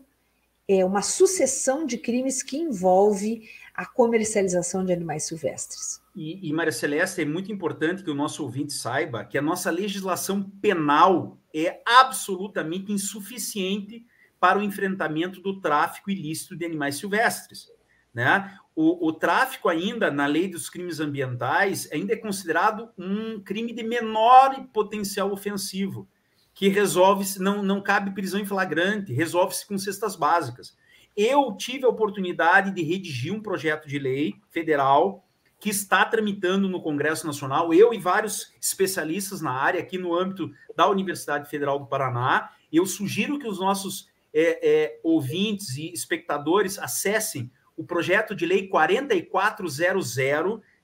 [0.68, 6.02] é uma sucessão de crimes que envolve a comercialização de animais silvestres.
[6.16, 9.70] E, e Maria Celeste, é muito importante que o nosso ouvinte saiba que a nossa
[9.70, 14.06] legislação penal é absolutamente insuficiente
[14.40, 17.70] para o enfrentamento do tráfico ilícito de animais silvestres.
[18.14, 18.58] Né?
[18.76, 23.84] O, o, tráfico ainda, na lei dos crimes ambientais, ainda é considerado um crime de
[23.84, 26.10] menor potencial ofensivo,
[26.54, 30.76] que resolve-se, não, não cabe prisão em flagrante, resolve-se com cestas básicas.
[31.16, 35.26] Eu tive a oportunidade de redigir um projeto de lei federal
[35.58, 40.52] que está tramitando no Congresso Nacional, eu e vários especialistas na área, aqui no âmbito
[40.76, 42.52] da Universidade Federal do Paraná.
[42.72, 48.68] Eu sugiro que os nossos é, é, ouvintes e espectadores acessem o projeto de lei
[48.68, 50.16] 4400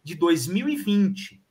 [0.04, 1.42] de 2020.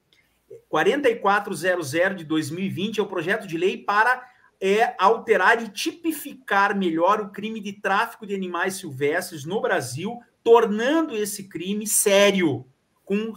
[0.69, 4.29] 4400 de 2020 é o projeto de lei para
[4.61, 11.17] é, alterar e tipificar melhor o crime de tráfico de animais silvestres no Brasil, tornando
[11.17, 12.67] esse crime sério
[13.05, 13.33] com,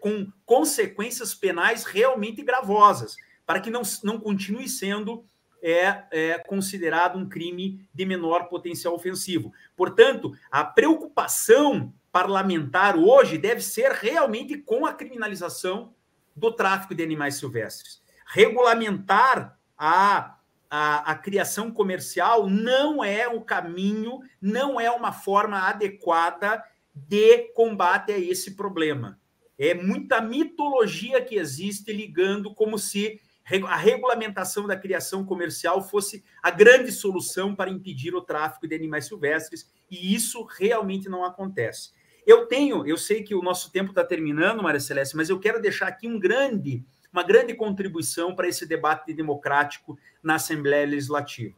[0.00, 5.24] com consequências penais realmente gravosas, para que não, não continue sendo
[5.62, 9.52] é, é, considerado um crime de menor potencial ofensivo.
[9.76, 15.94] Portanto, a preocupação parlamentar hoje deve ser realmente com a criminalização
[16.34, 18.02] do tráfico de animais silvestres.
[18.26, 20.36] Regulamentar a,
[20.68, 26.62] a, a criação comercial não é o caminho, não é uma forma adequada
[26.94, 29.18] de combate a esse problema.
[29.58, 33.20] É muita mitologia que existe ligando como se
[33.66, 39.06] a regulamentação da criação comercial fosse a grande solução para impedir o tráfico de animais
[39.06, 41.90] silvestres, e isso realmente não acontece.
[42.26, 45.60] Eu tenho, eu sei que o nosso tempo está terminando, Maria Celeste, mas eu quero
[45.60, 51.56] deixar aqui um grande, uma grande contribuição para esse debate democrático na Assembleia Legislativa.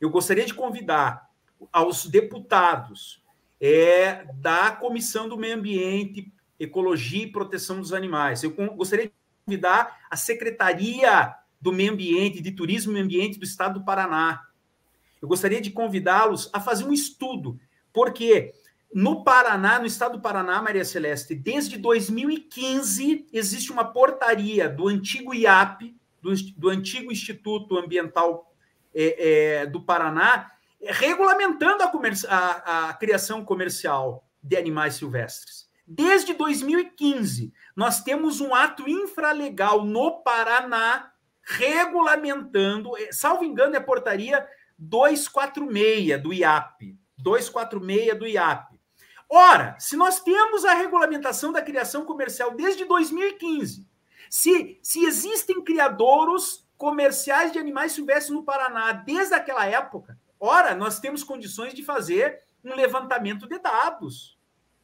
[0.00, 1.28] Eu gostaria de convidar
[1.72, 3.22] aos deputados
[3.60, 8.42] é, da Comissão do Meio Ambiente, Ecologia e Proteção dos Animais.
[8.42, 9.10] Eu gostaria
[9.44, 14.42] convidar a Secretaria do Meio Ambiente, de Turismo e Meio Ambiente do Estado do Paraná.
[15.20, 17.58] Eu gostaria de convidá-los a fazer um estudo,
[17.92, 18.52] porque
[18.92, 25.34] no Paraná, no estado do Paraná, Maria Celeste, desde 2015 existe uma portaria do antigo
[25.34, 28.52] IAP, do, do antigo Instituto Ambiental
[28.94, 31.90] é, é, do Paraná, regulamentando a,
[32.28, 35.63] a, a criação comercial de animais silvestres.
[35.86, 41.12] Desde 2015, nós temos um ato infralegal no Paraná
[41.42, 46.98] regulamentando, eh, salvo engano, é a portaria 246 do IAP.
[47.18, 48.80] 246 do IAP.
[49.28, 53.86] Ora, se nós temos a regulamentação da criação comercial desde 2015,
[54.30, 60.98] se, se existem criadouros comerciais de animais silvestres no Paraná desde aquela época, ora, nós
[60.98, 64.33] temos condições de fazer um levantamento de dados,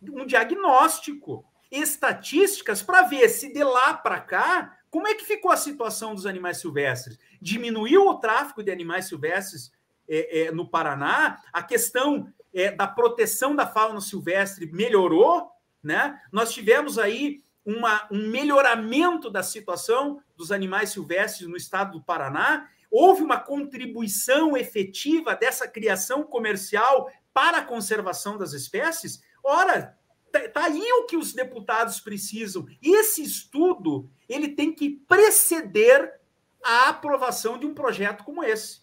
[0.03, 5.57] um diagnóstico, estatísticas para ver se de lá para cá, como é que ficou a
[5.57, 7.18] situação dos animais silvestres?
[7.40, 9.72] Diminuiu o tráfico de animais silvestres
[10.09, 11.38] é, é, no Paraná?
[11.53, 15.48] A questão é, da proteção da fauna silvestre melhorou,
[15.82, 16.20] né?
[16.32, 22.68] Nós tivemos aí uma, um melhoramento da situação dos animais silvestres no estado do Paraná.
[22.90, 29.22] Houve uma contribuição efetiva dessa criação comercial para a conservação das espécies.
[29.43, 29.99] Ora,
[30.32, 32.66] tá, tá aí o que os deputados precisam.
[32.82, 36.20] Esse estudo ele tem que preceder
[36.62, 38.82] a aprovação de um projeto como esse.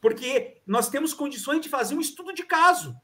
[0.00, 2.96] Porque nós temos condições de fazer um estudo de caso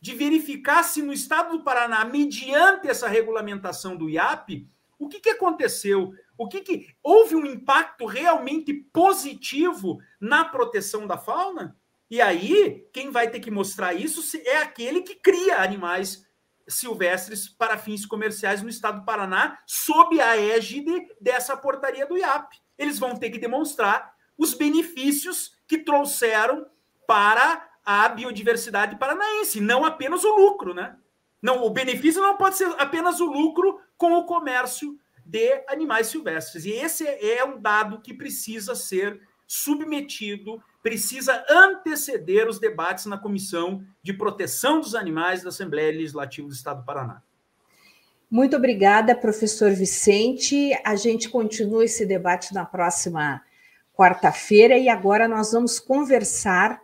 [0.00, 5.30] de verificar se no estado do Paraná, mediante essa regulamentação do IAP, o que, que
[5.30, 6.12] aconteceu?
[6.38, 11.76] O que, que houve um impacto realmente positivo na proteção da fauna?
[12.10, 16.25] E aí, quem vai ter que mostrar isso é aquele que cria animais
[16.68, 22.56] silvestres para fins comerciais no estado do Paraná, sob a égide dessa portaria do IAP.
[22.78, 26.66] Eles vão ter que demonstrar os benefícios que trouxeram
[27.06, 30.96] para a biodiversidade paranaense, não apenas o lucro, né?
[31.40, 36.64] Não, o benefício não pode ser apenas o lucro com o comércio de animais silvestres.
[36.64, 43.82] E esse é um dado que precisa ser submetido, precisa anteceder os debates na Comissão
[44.00, 47.24] de Proteção dos Animais da Assembleia Legislativa do Estado do Paraná.
[48.30, 50.70] Muito obrigada, professor Vicente.
[50.84, 53.42] A gente continua esse debate na próxima
[53.96, 56.80] quarta-feira e agora nós vamos conversar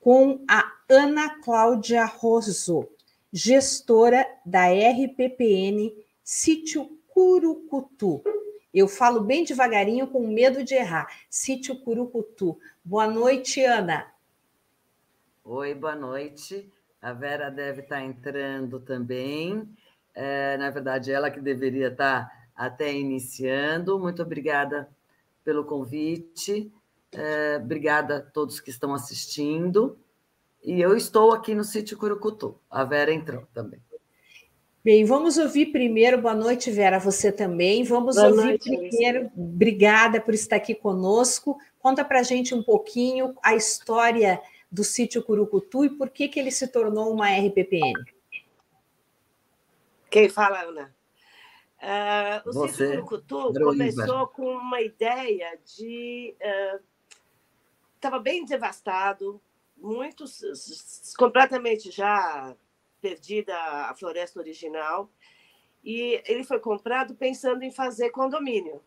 [0.00, 2.88] com a Ana Cláudia Rosso,
[3.30, 5.92] gestora da RPPN
[6.24, 8.22] Sítio Curucutu.
[8.72, 11.06] Eu falo bem devagarinho com medo de errar.
[11.28, 12.58] Sítio Curucutu.
[12.82, 14.10] Boa noite, Ana.
[15.44, 16.72] Oi, boa noite.
[17.00, 19.68] A Vera deve estar entrando também.
[20.14, 23.98] É, na verdade, ela que deveria estar até iniciando.
[23.98, 24.88] Muito obrigada
[25.44, 26.72] pelo convite.
[27.12, 29.98] É, obrigada a todos que estão assistindo.
[30.62, 32.58] E eu estou aqui no sítio Curucutu.
[32.70, 33.82] A Vera entrou também.
[34.84, 36.20] Bem, vamos ouvir primeiro.
[36.20, 37.84] Boa noite, Vera, você também.
[37.84, 39.30] Vamos Boa ouvir noite, primeiro.
[39.36, 41.56] Obrigada por estar aqui conosco.
[41.78, 46.40] Conta para a gente um pouquinho a história do sítio Curucutu e por que, que
[46.40, 47.92] ele se tornou uma RPPN.
[50.10, 50.92] Quem fala, Ana?
[51.82, 56.34] Uh, o Você, Sítio Cutu começou com uma ideia de.
[57.94, 59.40] Estava uh, bem devastado,
[59.76, 62.54] muitos completamente já
[63.02, 65.10] perdida a floresta original,
[65.84, 68.80] e ele foi comprado pensando em fazer condomínio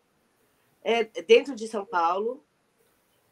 [0.82, 2.42] é, dentro de São Paulo.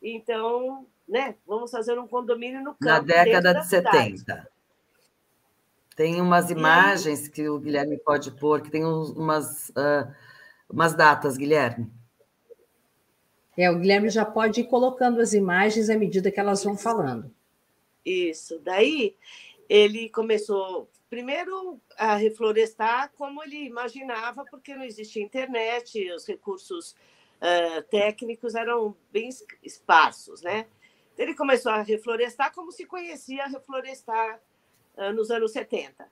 [0.03, 2.85] Então, né, vamos fazer um condomínio no campo.
[2.85, 4.19] Na década de 70.
[4.19, 4.49] Cidade.
[5.97, 10.13] Tem umas imagens que o Guilherme pode pôr, que tem umas, uh,
[10.69, 11.91] umas datas, Guilherme.
[13.57, 17.33] É, o Guilherme já pode ir colocando as imagens à medida que elas vão falando.
[18.05, 18.59] Isso.
[18.59, 19.17] Daí
[19.69, 26.95] ele começou primeiro a reflorestar como ele imaginava, porque não existia internet, os recursos
[27.41, 29.29] uh, técnicos eram bem
[29.63, 30.67] esparsos, né?
[31.13, 34.41] Então, ele começou a reflorestar como se conhecia reflorestar
[34.97, 36.11] uh, nos anos 70.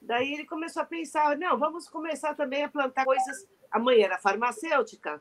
[0.00, 3.48] Daí ele começou a pensar, não, vamos começar também a plantar coisas.
[3.70, 5.20] A mãe era farmacêutica,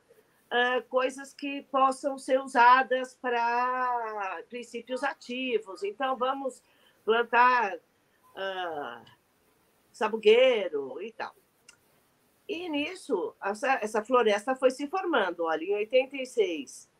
[0.51, 5.83] uh, coisas que possam ser usadas para princípios ativos.
[5.83, 6.61] Então, vamos
[7.07, 9.05] plantar uh,
[9.93, 11.33] sabugueiro e tal.
[12.49, 15.45] E nisso, essa, essa floresta foi se formando.
[15.45, 16.91] Olha, em 86,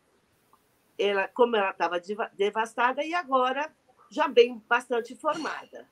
[0.98, 2.00] ela, como ela estava
[2.32, 3.70] devastada, e agora
[4.10, 5.86] já bem bastante formada.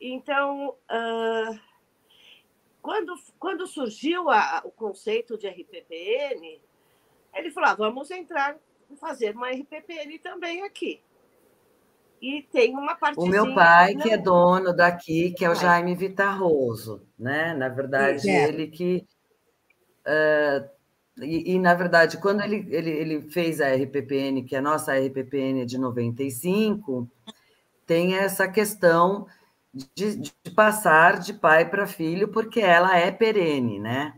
[0.00, 1.60] Então, uh,
[2.82, 6.60] quando, quando surgiu a, o conceito de RPPN,
[7.32, 8.58] ele falou: ah, vamos entrar,
[8.98, 11.00] fazer uma RPPN também aqui.
[12.20, 13.18] E tem uma parte.
[13.18, 17.54] O meu pai, que é dono daqui, que é o Jaime Vitarroso, né?
[17.54, 18.48] Na verdade, é.
[18.48, 19.06] ele que.
[20.06, 20.76] Uh,
[21.22, 24.92] e, e, na verdade, quando ele, ele, ele fez a RPPN, que é a nossa
[24.92, 27.08] RPPN de 95,
[27.86, 29.26] tem essa questão
[29.94, 34.14] de, de passar de pai para filho, porque ela é perene, né?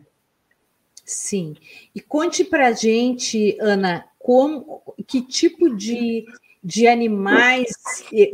[1.04, 1.54] Sim.
[1.94, 6.26] E conte para a gente, Ana, como, que tipo de
[6.68, 7.66] de animais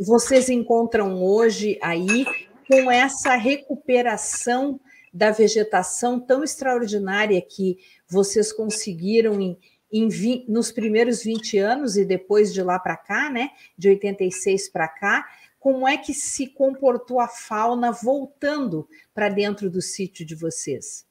[0.01, 2.25] vocês encontram hoje aí
[2.67, 4.77] com essa recuperação
[5.13, 9.57] da vegetação tão extraordinária que vocês conseguiram em,
[9.89, 14.67] em vi, nos primeiros 20 anos e depois de lá para cá, né, de 86
[14.67, 15.25] para cá,
[15.57, 21.07] como é que se comportou a fauna voltando para dentro do sítio de vocês?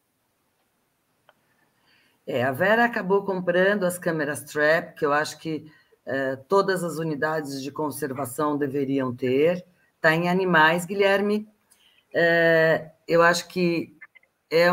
[2.27, 5.72] É, a Vera acabou comprando as câmeras trap, que eu acho que
[6.07, 9.65] é, todas as unidades de conservação deveriam ter.
[9.97, 11.49] Está em animais, Guilherme.
[12.15, 13.97] É, eu acho que
[14.51, 14.67] é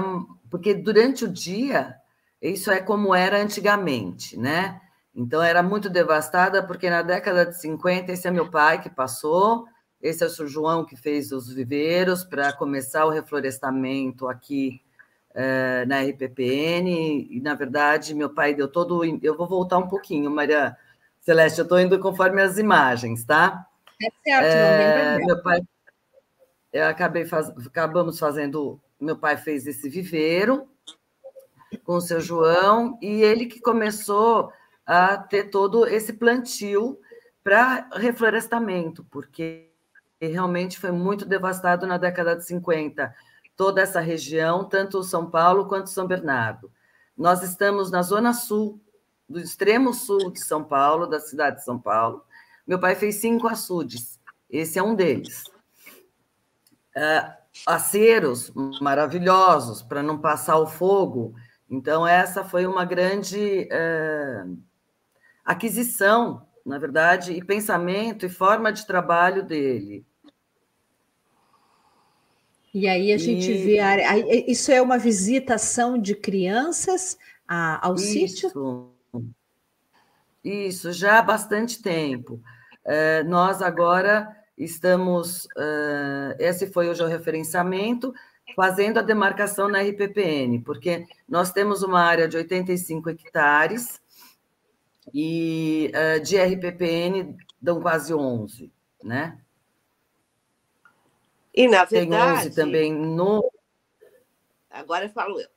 [0.49, 1.95] porque durante o dia
[2.41, 4.81] isso é como era antigamente, né?
[5.15, 9.65] Então era muito devastada porque na década de 50 esse é meu pai que passou,
[10.01, 10.47] esse é o Sr.
[10.47, 14.81] João que fez os viveiros para começar o reflorestamento aqui
[15.33, 20.29] é, na RPPN e na verdade meu pai deu todo eu vou voltar um pouquinho,
[20.29, 20.75] Maria
[21.21, 23.65] Celeste, eu estou indo conforme as imagens, tá?
[24.01, 25.61] É certo, é, não Meu pai,
[26.73, 30.67] eu acabei faz, acabamos fazendo, meu pai fez esse viveiro
[31.83, 34.51] com o seu João e ele que começou
[34.85, 36.99] a ter todo esse plantio
[37.43, 39.69] para reflorestamento, porque
[40.19, 43.13] realmente foi muito devastado na década de 50,
[43.55, 46.71] toda essa região, tanto São Paulo quanto São Bernardo.
[47.15, 48.81] Nós estamos na zona sul
[49.31, 52.23] do extremo sul de São Paulo, da cidade de São Paulo.
[52.67, 54.19] Meu pai fez cinco açudes,
[54.49, 55.45] esse é um deles.
[56.95, 57.33] Uh,
[57.65, 58.51] aceros
[58.81, 61.33] maravilhosos para não passar o fogo.
[61.69, 64.57] Então, essa foi uma grande uh,
[65.43, 70.05] aquisição, na verdade, e pensamento e forma de trabalho dele.
[72.73, 73.57] E aí a gente e...
[73.65, 73.79] vê.
[73.79, 74.17] A,
[74.47, 77.17] isso é uma visitação de crianças
[77.47, 78.05] ao isso.
[78.05, 78.91] sítio?
[80.43, 82.41] Isso, já há bastante tempo.
[82.83, 88.13] É, nós agora estamos, é, esse foi hoje o referenciamento,
[88.55, 94.01] fazendo a demarcação na RPPN, porque nós temos uma área de 85 hectares
[95.13, 98.71] e é, de RPPN dão quase 11,
[99.03, 99.39] né?
[101.53, 102.39] E, na verdade...
[102.41, 103.51] Tem 11 também no...
[104.69, 105.49] Agora falo eu.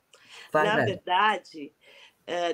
[0.52, 1.72] na verdade,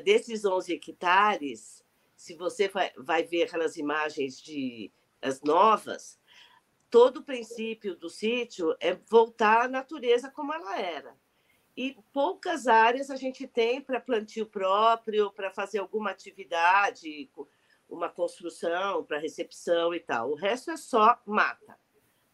[0.05, 1.85] desses 11 hectares,
[2.17, 4.93] se você vai, vai ver aquelas imagens de
[5.23, 6.19] as novas,
[6.91, 11.17] todo o princípio do sítio é voltar à natureza como ela era.
[11.77, 17.31] E poucas áreas a gente tem para plantio próprio, para fazer alguma atividade,
[17.89, 20.31] uma construção para recepção e tal.
[20.31, 21.79] O resto é só mata.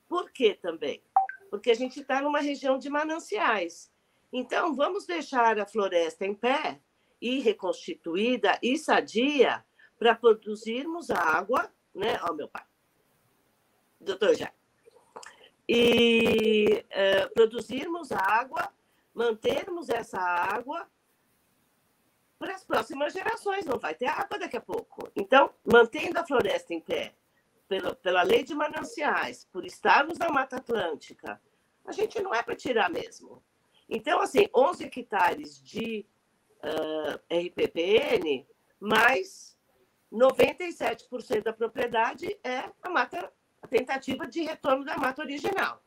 [0.08, 1.02] Por que também?
[1.50, 3.92] Porque a gente está numa região de mananciais.
[4.32, 6.80] Então, vamos deixar a floresta em pé
[7.20, 9.64] e reconstituída e sadia
[9.98, 12.18] para produzirmos água, né?
[12.22, 12.64] Ó, meu pai.
[14.00, 14.52] Doutor já.
[15.68, 18.72] E uh, produzirmos água,
[19.14, 20.88] mantermos essa água
[22.38, 23.64] para as próximas gerações.
[23.64, 25.10] Não vai ter água daqui a pouco.
[25.16, 27.14] Então, mantendo a floresta em pé,
[27.66, 31.40] pela, pela lei de mananciais, por estarmos na Mata Atlântica,
[31.84, 33.42] a gente não é para tirar mesmo.
[33.88, 36.06] Então, assim, 11 hectares de
[36.66, 38.46] uh, RPPN,
[38.80, 39.56] mais
[40.12, 45.82] 97% da propriedade é a mata, a tentativa de retorno da mata original.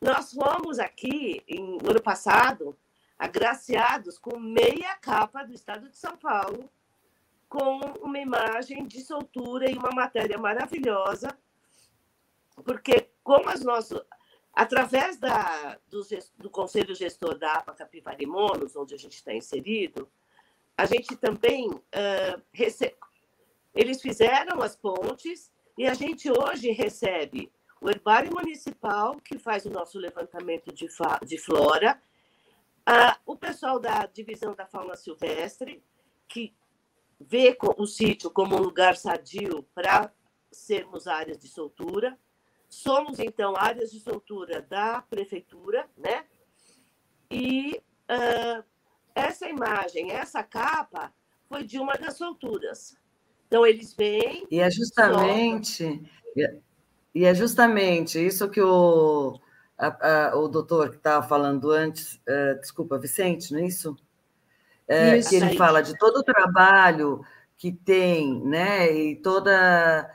[0.00, 2.76] Nós fomos aqui, em, no ano passado,
[3.18, 6.68] agraciados com meia capa do Estado de São Paulo,
[7.48, 11.36] com uma imagem de soltura e uma matéria maravilhosa,
[12.64, 14.02] porque como as nossas
[14.52, 16.02] através da, do,
[16.38, 20.08] do, Conselho Gestor da APA Capivari Monos, onde a gente está inserido,
[20.76, 22.96] a gente também uh, recebe,
[23.74, 27.50] eles fizeram as pontes e a gente hoje recebe
[27.80, 30.86] o Herbário Municipal, que faz o nosso levantamento de,
[31.26, 32.00] de flora,
[32.88, 35.82] uh, o pessoal da Divisão da Fauna Silvestre,
[36.28, 36.54] que
[37.18, 40.12] vê o sítio como um lugar sadio para
[40.50, 42.18] sermos áreas de soltura.
[42.74, 46.24] Somos, então, áreas de soltura da prefeitura, né?
[47.30, 48.64] E uh,
[49.14, 51.12] essa imagem, essa capa,
[51.48, 52.96] foi de uma das solturas.
[53.46, 54.46] Então, eles vêm.
[54.50, 56.02] E é justamente.
[57.14, 59.38] E é justamente isso que o,
[59.76, 63.94] a, a, o doutor que estava falando antes, uh, desculpa, Vicente, não é isso?
[64.88, 67.24] é, que ele fala de todo o trabalho
[67.56, 68.92] que tem, né?
[68.92, 70.10] E toda.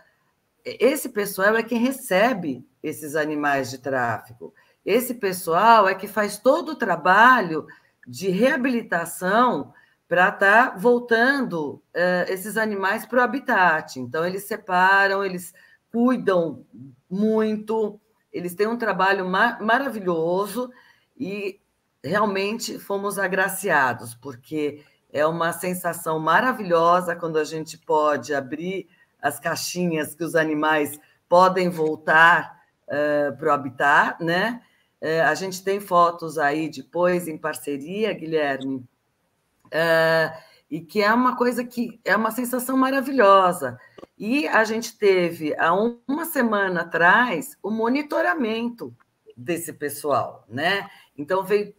[0.80, 4.54] Esse pessoal é quem recebe esses animais de tráfico.
[4.86, 7.66] Esse pessoal é que faz todo o trabalho
[8.08, 9.74] de reabilitação
[10.08, 14.00] para estar tá voltando é, esses animais para o habitat.
[14.00, 15.54] Então, eles separam, eles
[15.92, 16.66] cuidam
[17.10, 18.00] muito,
[18.32, 20.72] eles têm um trabalho ma maravilhoso
[21.18, 21.60] e
[22.04, 28.88] realmente fomos agraciados, porque é uma sensação maravilhosa quando a gente pode abrir
[29.22, 34.62] as caixinhas que os animais podem voltar uh, para o habitat, né?
[35.02, 38.78] Uh, a gente tem fotos aí depois em parceria, Guilherme,
[39.68, 40.38] uh,
[40.70, 43.80] e que é uma coisa que é uma sensação maravilhosa.
[44.18, 48.94] E a gente teve, há um, uma semana atrás, o monitoramento
[49.36, 50.90] desse pessoal, né?
[51.16, 51.74] Então veio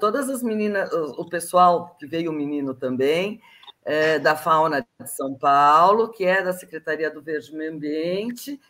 [0.00, 3.40] todas as meninas, o, o, pessoal que veio o menino também,
[3.86, 8.60] é, da Fauna de São Paulo, que é da Secretaria do Verde Meio Ambiente,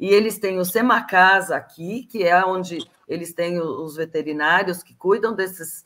[0.00, 5.34] e eles têm o Semacasa aqui, que é onde eles têm os veterinários que cuidam
[5.34, 5.84] desses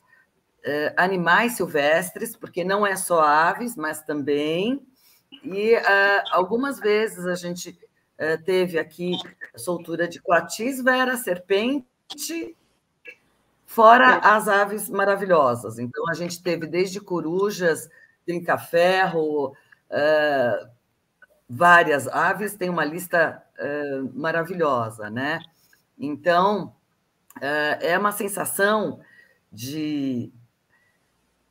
[0.63, 4.81] é, animais silvestres, porque não é só aves, mas também.
[5.43, 9.11] E uh, algumas vezes a gente uh, teve aqui
[9.55, 12.55] soltura de coatis vera, serpente,
[13.65, 15.77] fora as aves maravilhosas.
[15.77, 17.87] Então, a gente teve desde corujas,
[18.29, 20.69] trinca-ferro, uh,
[21.49, 25.39] várias aves, tem uma lista uh, maravilhosa, né?
[25.97, 26.75] Então,
[27.37, 28.99] uh, é uma sensação
[29.51, 30.31] de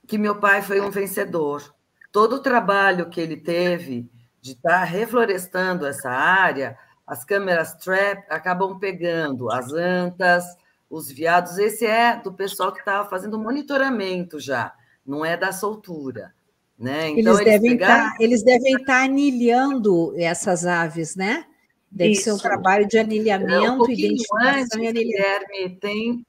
[0.06, 1.74] que meu pai foi um vencedor.
[2.12, 4.08] Todo o trabalho que ele teve
[4.40, 10.44] de estar reflorestando essa área, as câmeras trap acabam pegando as antas,
[10.88, 14.72] os viados, esse é do pessoal que estava fazendo monitoramento já,
[15.04, 16.37] não é da soltura.
[16.78, 17.08] Né?
[17.10, 18.10] Então, eles, eles, devem pegaram...
[18.10, 21.44] tá, eles devem estar tá anilhando essas aves, né?
[21.90, 22.22] Deve Isso.
[22.24, 25.46] ser um trabalho de anilhamento, um identificação antes, e anilhamento.
[25.48, 26.26] Guilherme, tem,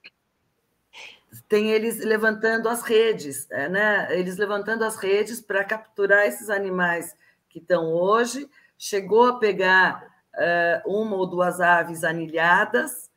[1.48, 4.08] tem eles levantando as redes, é, né?
[4.18, 7.16] Eles levantando as redes para capturar esses animais
[7.50, 8.50] que estão hoje.
[8.78, 13.10] Chegou a pegar uh, uma ou duas aves anilhadas,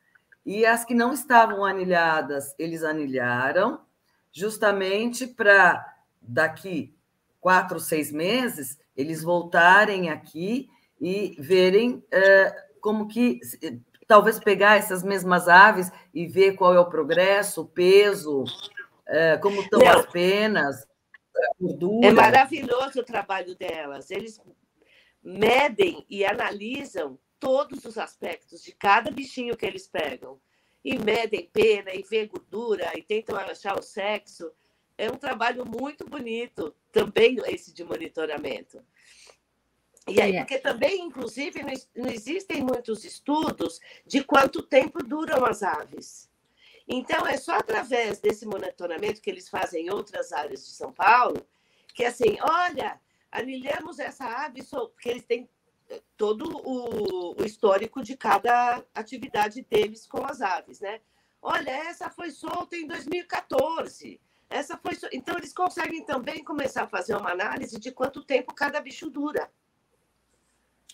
[0.45, 3.79] e as que não estavam anilhadas, eles anilharam,
[4.31, 5.83] justamente para
[6.21, 6.93] daqui
[7.43, 10.69] quatro, seis meses, eles voltarem aqui
[10.99, 13.41] e verem é, como que
[14.07, 18.45] talvez pegar essas mesmas aves e ver qual é o progresso, o peso,
[19.05, 19.89] é, como estão não.
[19.89, 20.87] as penas,
[21.35, 22.07] a gordura.
[22.07, 24.09] É maravilhoso o trabalho delas.
[24.09, 24.39] Eles
[25.21, 30.39] medem e analisam todos os aspectos de cada bichinho que eles pegam.
[30.85, 34.51] E medem pena, e vê gordura, e tentam achar o sexo.
[34.97, 38.83] É um trabalho muito bonito, também esse de monitoramento.
[40.07, 40.39] E aí, é.
[40.39, 41.61] porque também, inclusive,
[41.95, 46.29] não existem muitos estudos de quanto tempo duram as aves.
[46.87, 51.45] Então, é só através desse monitoramento que eles fazem em outras áreas de São Paulo,
[51.93, 52.99] que assim, olha,
[53.31, 55.49] anilhamos essa ave, porque eles têm
[55.89, 60.99] eh, todo o, o histórico de cada atividade deles com as aves, né?
[61.41, 64.19] Olha, essa foi solta em 2014.
[64.53, 64.93] Essa foi.
[65.11, 69.49] Então, eles conseguem também começar a fazer uma análise de quanto tempo cada bicho dura.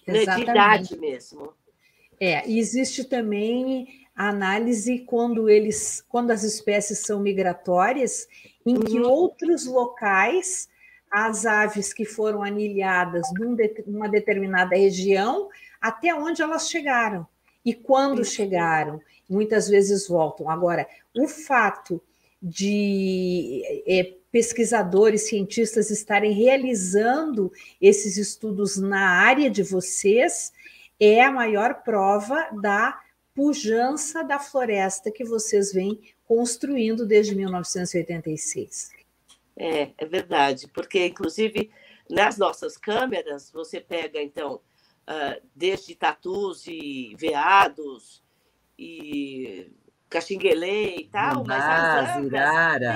[0.07, 0.25] Né?
[0.25, 1.53] De idade mesmo.
[2.19, 8.27] É, existe também a análise quando eles, quando as espécies são migratórias,
[8.65, 8.83] em uhum.
[8.83, 10.69] que outros locais
[11.11, 13.27] as aves que foram anilhadas
[13.87, 15.49] numa determinada região,
[15.81, 17.27] até onde elas chegaram
[17.65, 19.01] e quando chegaram.
[19.29, 20.49] Muitas vezes voltam.
[20.49, 22.01] Agora, o fato
[22.41, 30.53] de é, pesquisadores, cientistas estarem realizando esses estudos na área de vocês
[30.99, 32.99] é a maior prova da
[33.33, 38.91] pujança da floresta que vocês vêm construindo desde 1986.
[39.55, 41.71] É, é verdade, porque inclusive
[42.09, 48.23] nas nossas câmeras você pega então uh, desde tatus e veados
[48.77, 49.71] e
[50.09, 52.31] caxinguelê e tal, mas as ancas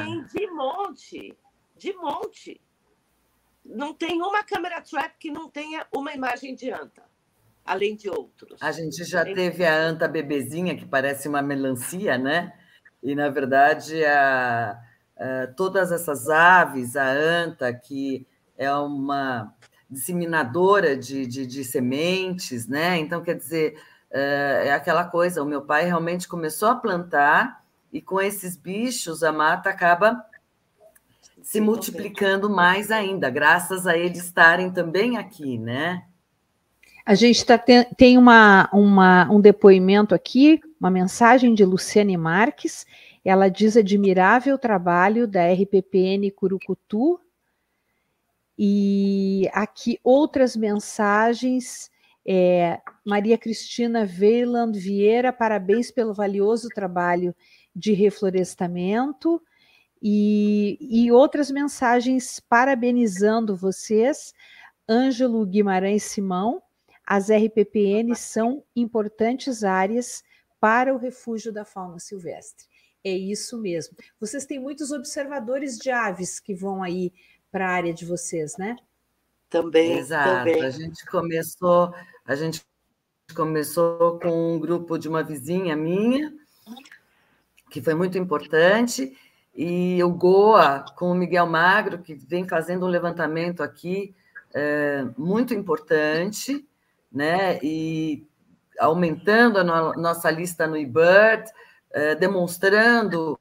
[0.05, 1.37] tem de monte,
[1.77, 2.61] de monte.
[3.65, 7.03] Não tem uma câmera trap que não tenha uma imagem de anta
[7.65, 8.61] além de outros.
[8.61, 12.53] A gente já teve a anta bebezinha, que parece uma melancia, né?
[13.01, 14.79] E, na verdade, a,
[15.17, 19.53] a, todas essas aves, a anta, que é uma
[19.89, 22.97] disseminadora de, de, de sementes, né?
[22.97, 23.79] Então, quer dizer,
[24.13, 29.23] é, é aquela coisa, o meu pai realmente começou a plantar e com esses bichos
[29.23, 30.23] a mata acaba
[31.41, 36.05] se multiplicando mais ainda, graças a eles estarem também aqui, né?
[37.05, 42.85] A gente tá tem, tem uma, uma, um depoimento aqui, uma mensagem de Luciane Marques.
[43.25, 47.19] Ela diz admirável trabalho da RPPN Curucutu.
[48.57, 51.91] E aqui outras mensagens.
[52.25, 57.35] É, Maria Cristina Veiland Vieira, parabéns pelo valioso trabalho
[57.75, 59.41] de reflorestamento.
[60.01, 64.33] E, e outras mensagens parabenizando vocês.
[64.87, 66.61] Ângelo Guimarães Simão,
[67.05, 70.21] as RPPN são importantes áreas
[70.59, 72.67] para o refúgio da fauna silvestre.
[73.03, 73.95] É isso mesmo.
[74.19, 77.13] Vocês têm muitos observadores de aves que vão aí
[77.51, 78.75] para a área de vocês, né?
[79.61, 79.97] Também.
[79.97, 80.29] Exato.
[80.29, 80.63] Também.
[80.63, 81.93] A gente começou,
[82.25, 82.61] a gente
[83.35, 86.33] começou com um grupo de uma vizinha minha,
[87.69, 89.17] que foi muito importante,
[89.55, 94.13] e o Goa com o Miguel Magro, que vem fazendo um levantamento aqui
[94.53, 96.67] é, muito importante
[97.13, 97.59] né?
[97.61, 98.25] E
[98.79, 101.49] aumentando a no, nossa lista no eBird,
[101.91, 103.39] eh, demonstrando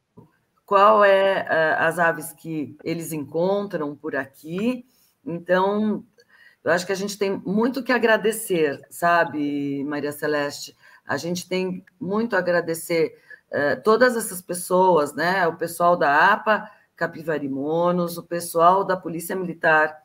[0.67, 4.85] qual é eh, as aves que eles encontram por aqui.
[5.25, 6.05] Então,
[6.65, 10.77] eu acho que a gente tem muito que agradecer, sabe, Maria Celeste?
[11.07, 13.19] A gente tem muito a agradecer
[13.51, 15.47] eh, todas essas pessoas, né?
[15.47, 20.03] O pessoal da APA Capivarimonos, o pessoal da Polícia Militar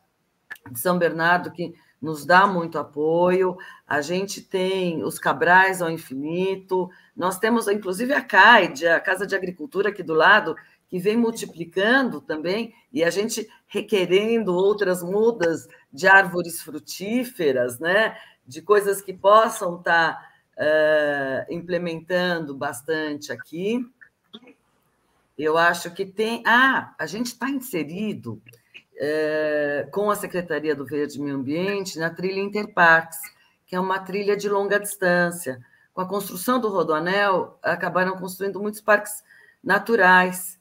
[0.70, 3.56] de São Bernardo, que nos dá muito apoio.
[3.86, 9.34] A gente tem os Cabrais ao infinito, nós temos inclusive a CAID, a Casa de
[9.34, 10.56] Agricultura aqui do lado,
[10.88, 18.16] que vem multiplicando também, e a gente requerendo outras mudas de árvores frutíferas, né?
[18.48, 23.86] de coisas que possam estar tá, uh, implementando bastante aqui.
[25.36, 26.42] Eu acho que tem.
[26.46, 28.42] Ah, a gente está inserido
[28.96, 33.20] é, com a Secretaria do Verde e Meio Ambiente na trilha Interparques,
[33.64, 35.64] que é uma trilha de longa distância.
[35.94, 39.22] Com a construção do Rodoanel, acabaram construindo muitos parques
[39.62, 40.57] naturais.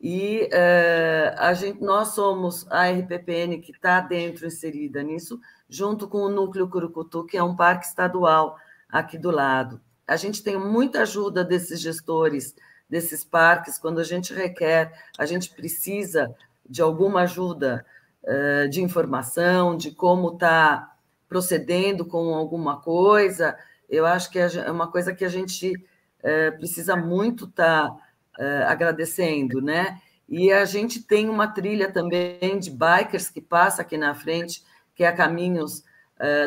[0.00, 6.18] E é, a gente, nós somos a RPPN que está dentro, inserida nisso, junto com
[6.18, 8.56] o Núcleo Curucutu, que é um parque estadual
[8.88, 9.80] aqui do lado.
[10.06, 12.54] A gente tem muita ajuda desses gestores
[12.88, 16.34] desses parques, quando a gente requer, a gente precisa
[16.68, 17.84] de alguma ajuda
[18.22, 20.94] uh, de informação, de como está
[21.28, 23.56] procedendo com alguma coisa,
[23.88, 27.96] eu acho que é uma coisa que a gente uh, precisa muito estar tá,
[28.38, 30.00] uh, agradecendo, né?
[30.28, 34.62] E a gente tem uma trilha também de bikers que passa aqui na frente,
[34.94, 35.82] que é a Caminhos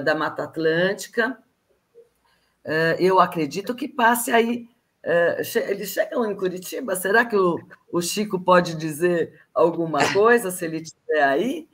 [0.03, 1.35] da Mata Atlântica.
[2.99, 4.67] eu acredito que passe aí
[5.03, 7.59] é, eles chegam em Curitiba, será que o,
[7.91, 11.67] o Chico pode dizer alguma coisa, se ele estiver aí?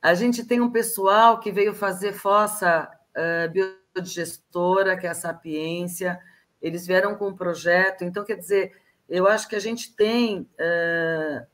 [0.00, 3.50] A gente tem um pessoal que veio fazer fossa uh,
[3.94, 6.18] biodigestora, que é a Sapiência,
[6.60, 8.72] eles vieram com um projeto, então, quer dizer,
[9.12, 11.44] eu acho que a gente tem é,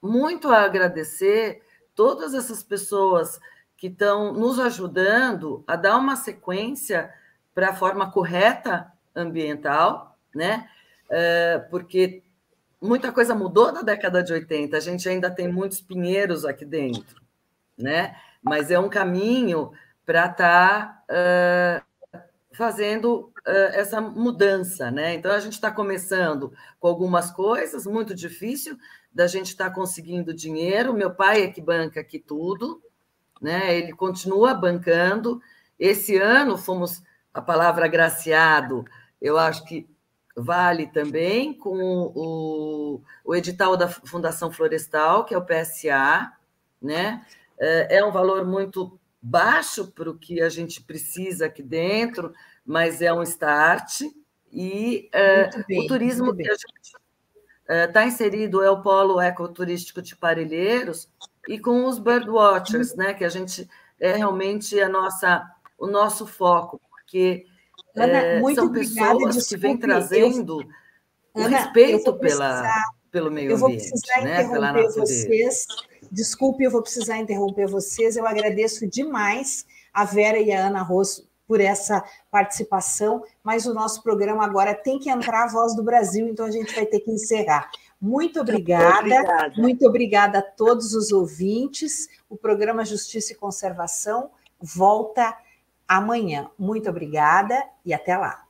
[0.00, 1.60] muito a agradecer
[1.92, 3.40] todas essas pessoas
[3.76, 7.12] que estão nos ajudando a dar uma sequência
[7.52, 10.70] para a forma correta ambiental, né?
[11.10, 12.22] É, porque
[12.80, 17.20] muita coisa mudou na década de 80, a gente ainda tem muitos pinheiros aqui dentro,
[17.76, 18.16] né?
[18.40, 19.72] Mas é um caminho
[20.06, 21.82] para estar tá,
[22.14, 22.18] uh,
[22.52, 23.32] fazendo
[23.74, 25.14] essa mudança, né?
[25.14, 28.76] Então a gente está começando com algumas coisas, muito difícil
[29.12, 30.94] da gente estar tá conseguindo dinheiro.
[30.94, 32.82] Meu pai é que banca aqui tudo,
[33.40, 33.76] né?
[33.76, 35.40] Ele continua bancando.
[35.78, 38.84] Esse ano fomos a palavra agraciado,
[39.20, 39.88] eu acho que
[40.36, 46.32] vale também com o, o edital da Fundação Florestal, que é o PSA,
[46.80, 47.24] né?
[47.58, 52.32] É, um valor muito baixo para o que a gente precisa aqui dentro,
[52.68, 54.02] mas é um start.
[54.52, 60.02] E é, bem, o turismo que a gente está é, inserido é o polo ecoturístico
[60.02, 61.08] de Parelheiros
[61.48, 63.14] e com os birdwatchers, né?
[63.14, 63.66] Que a gente
[63.98, 67.46] é realmente a nossa, o nosso foco, porque
[67.96, 72.62] Ana, é, são pessoas que vêm trazendo eu, o Ana, respeito pela,
[73.10, 74.42] pelo meio eu vou ambiente, precisar né?
[74.42, 75.66] interromper vocês.
[76.12, 78.16] Desculpe, eu vou precisar interromper vocês.
[78.16, 84.02] Eu agradeço demais a Vera e a Ana Rosso por essa participação, mas o nosso
[84.02, 87.10] programa agora tem que entrar a voz do Brasil, então a gente vai ter que
[87.10, 87.70] encerrar.
[87.98, 92.06] Muito obrigada, muito obrigada, muito obrigada a todos os ouvintes.
[92.28, 94.30] O programa Justiça e Conservação
[94.60, 95.34] volta
[95.88, 96.50] amanhã.
[96.58, 98.44] Muito obrigada e até lá.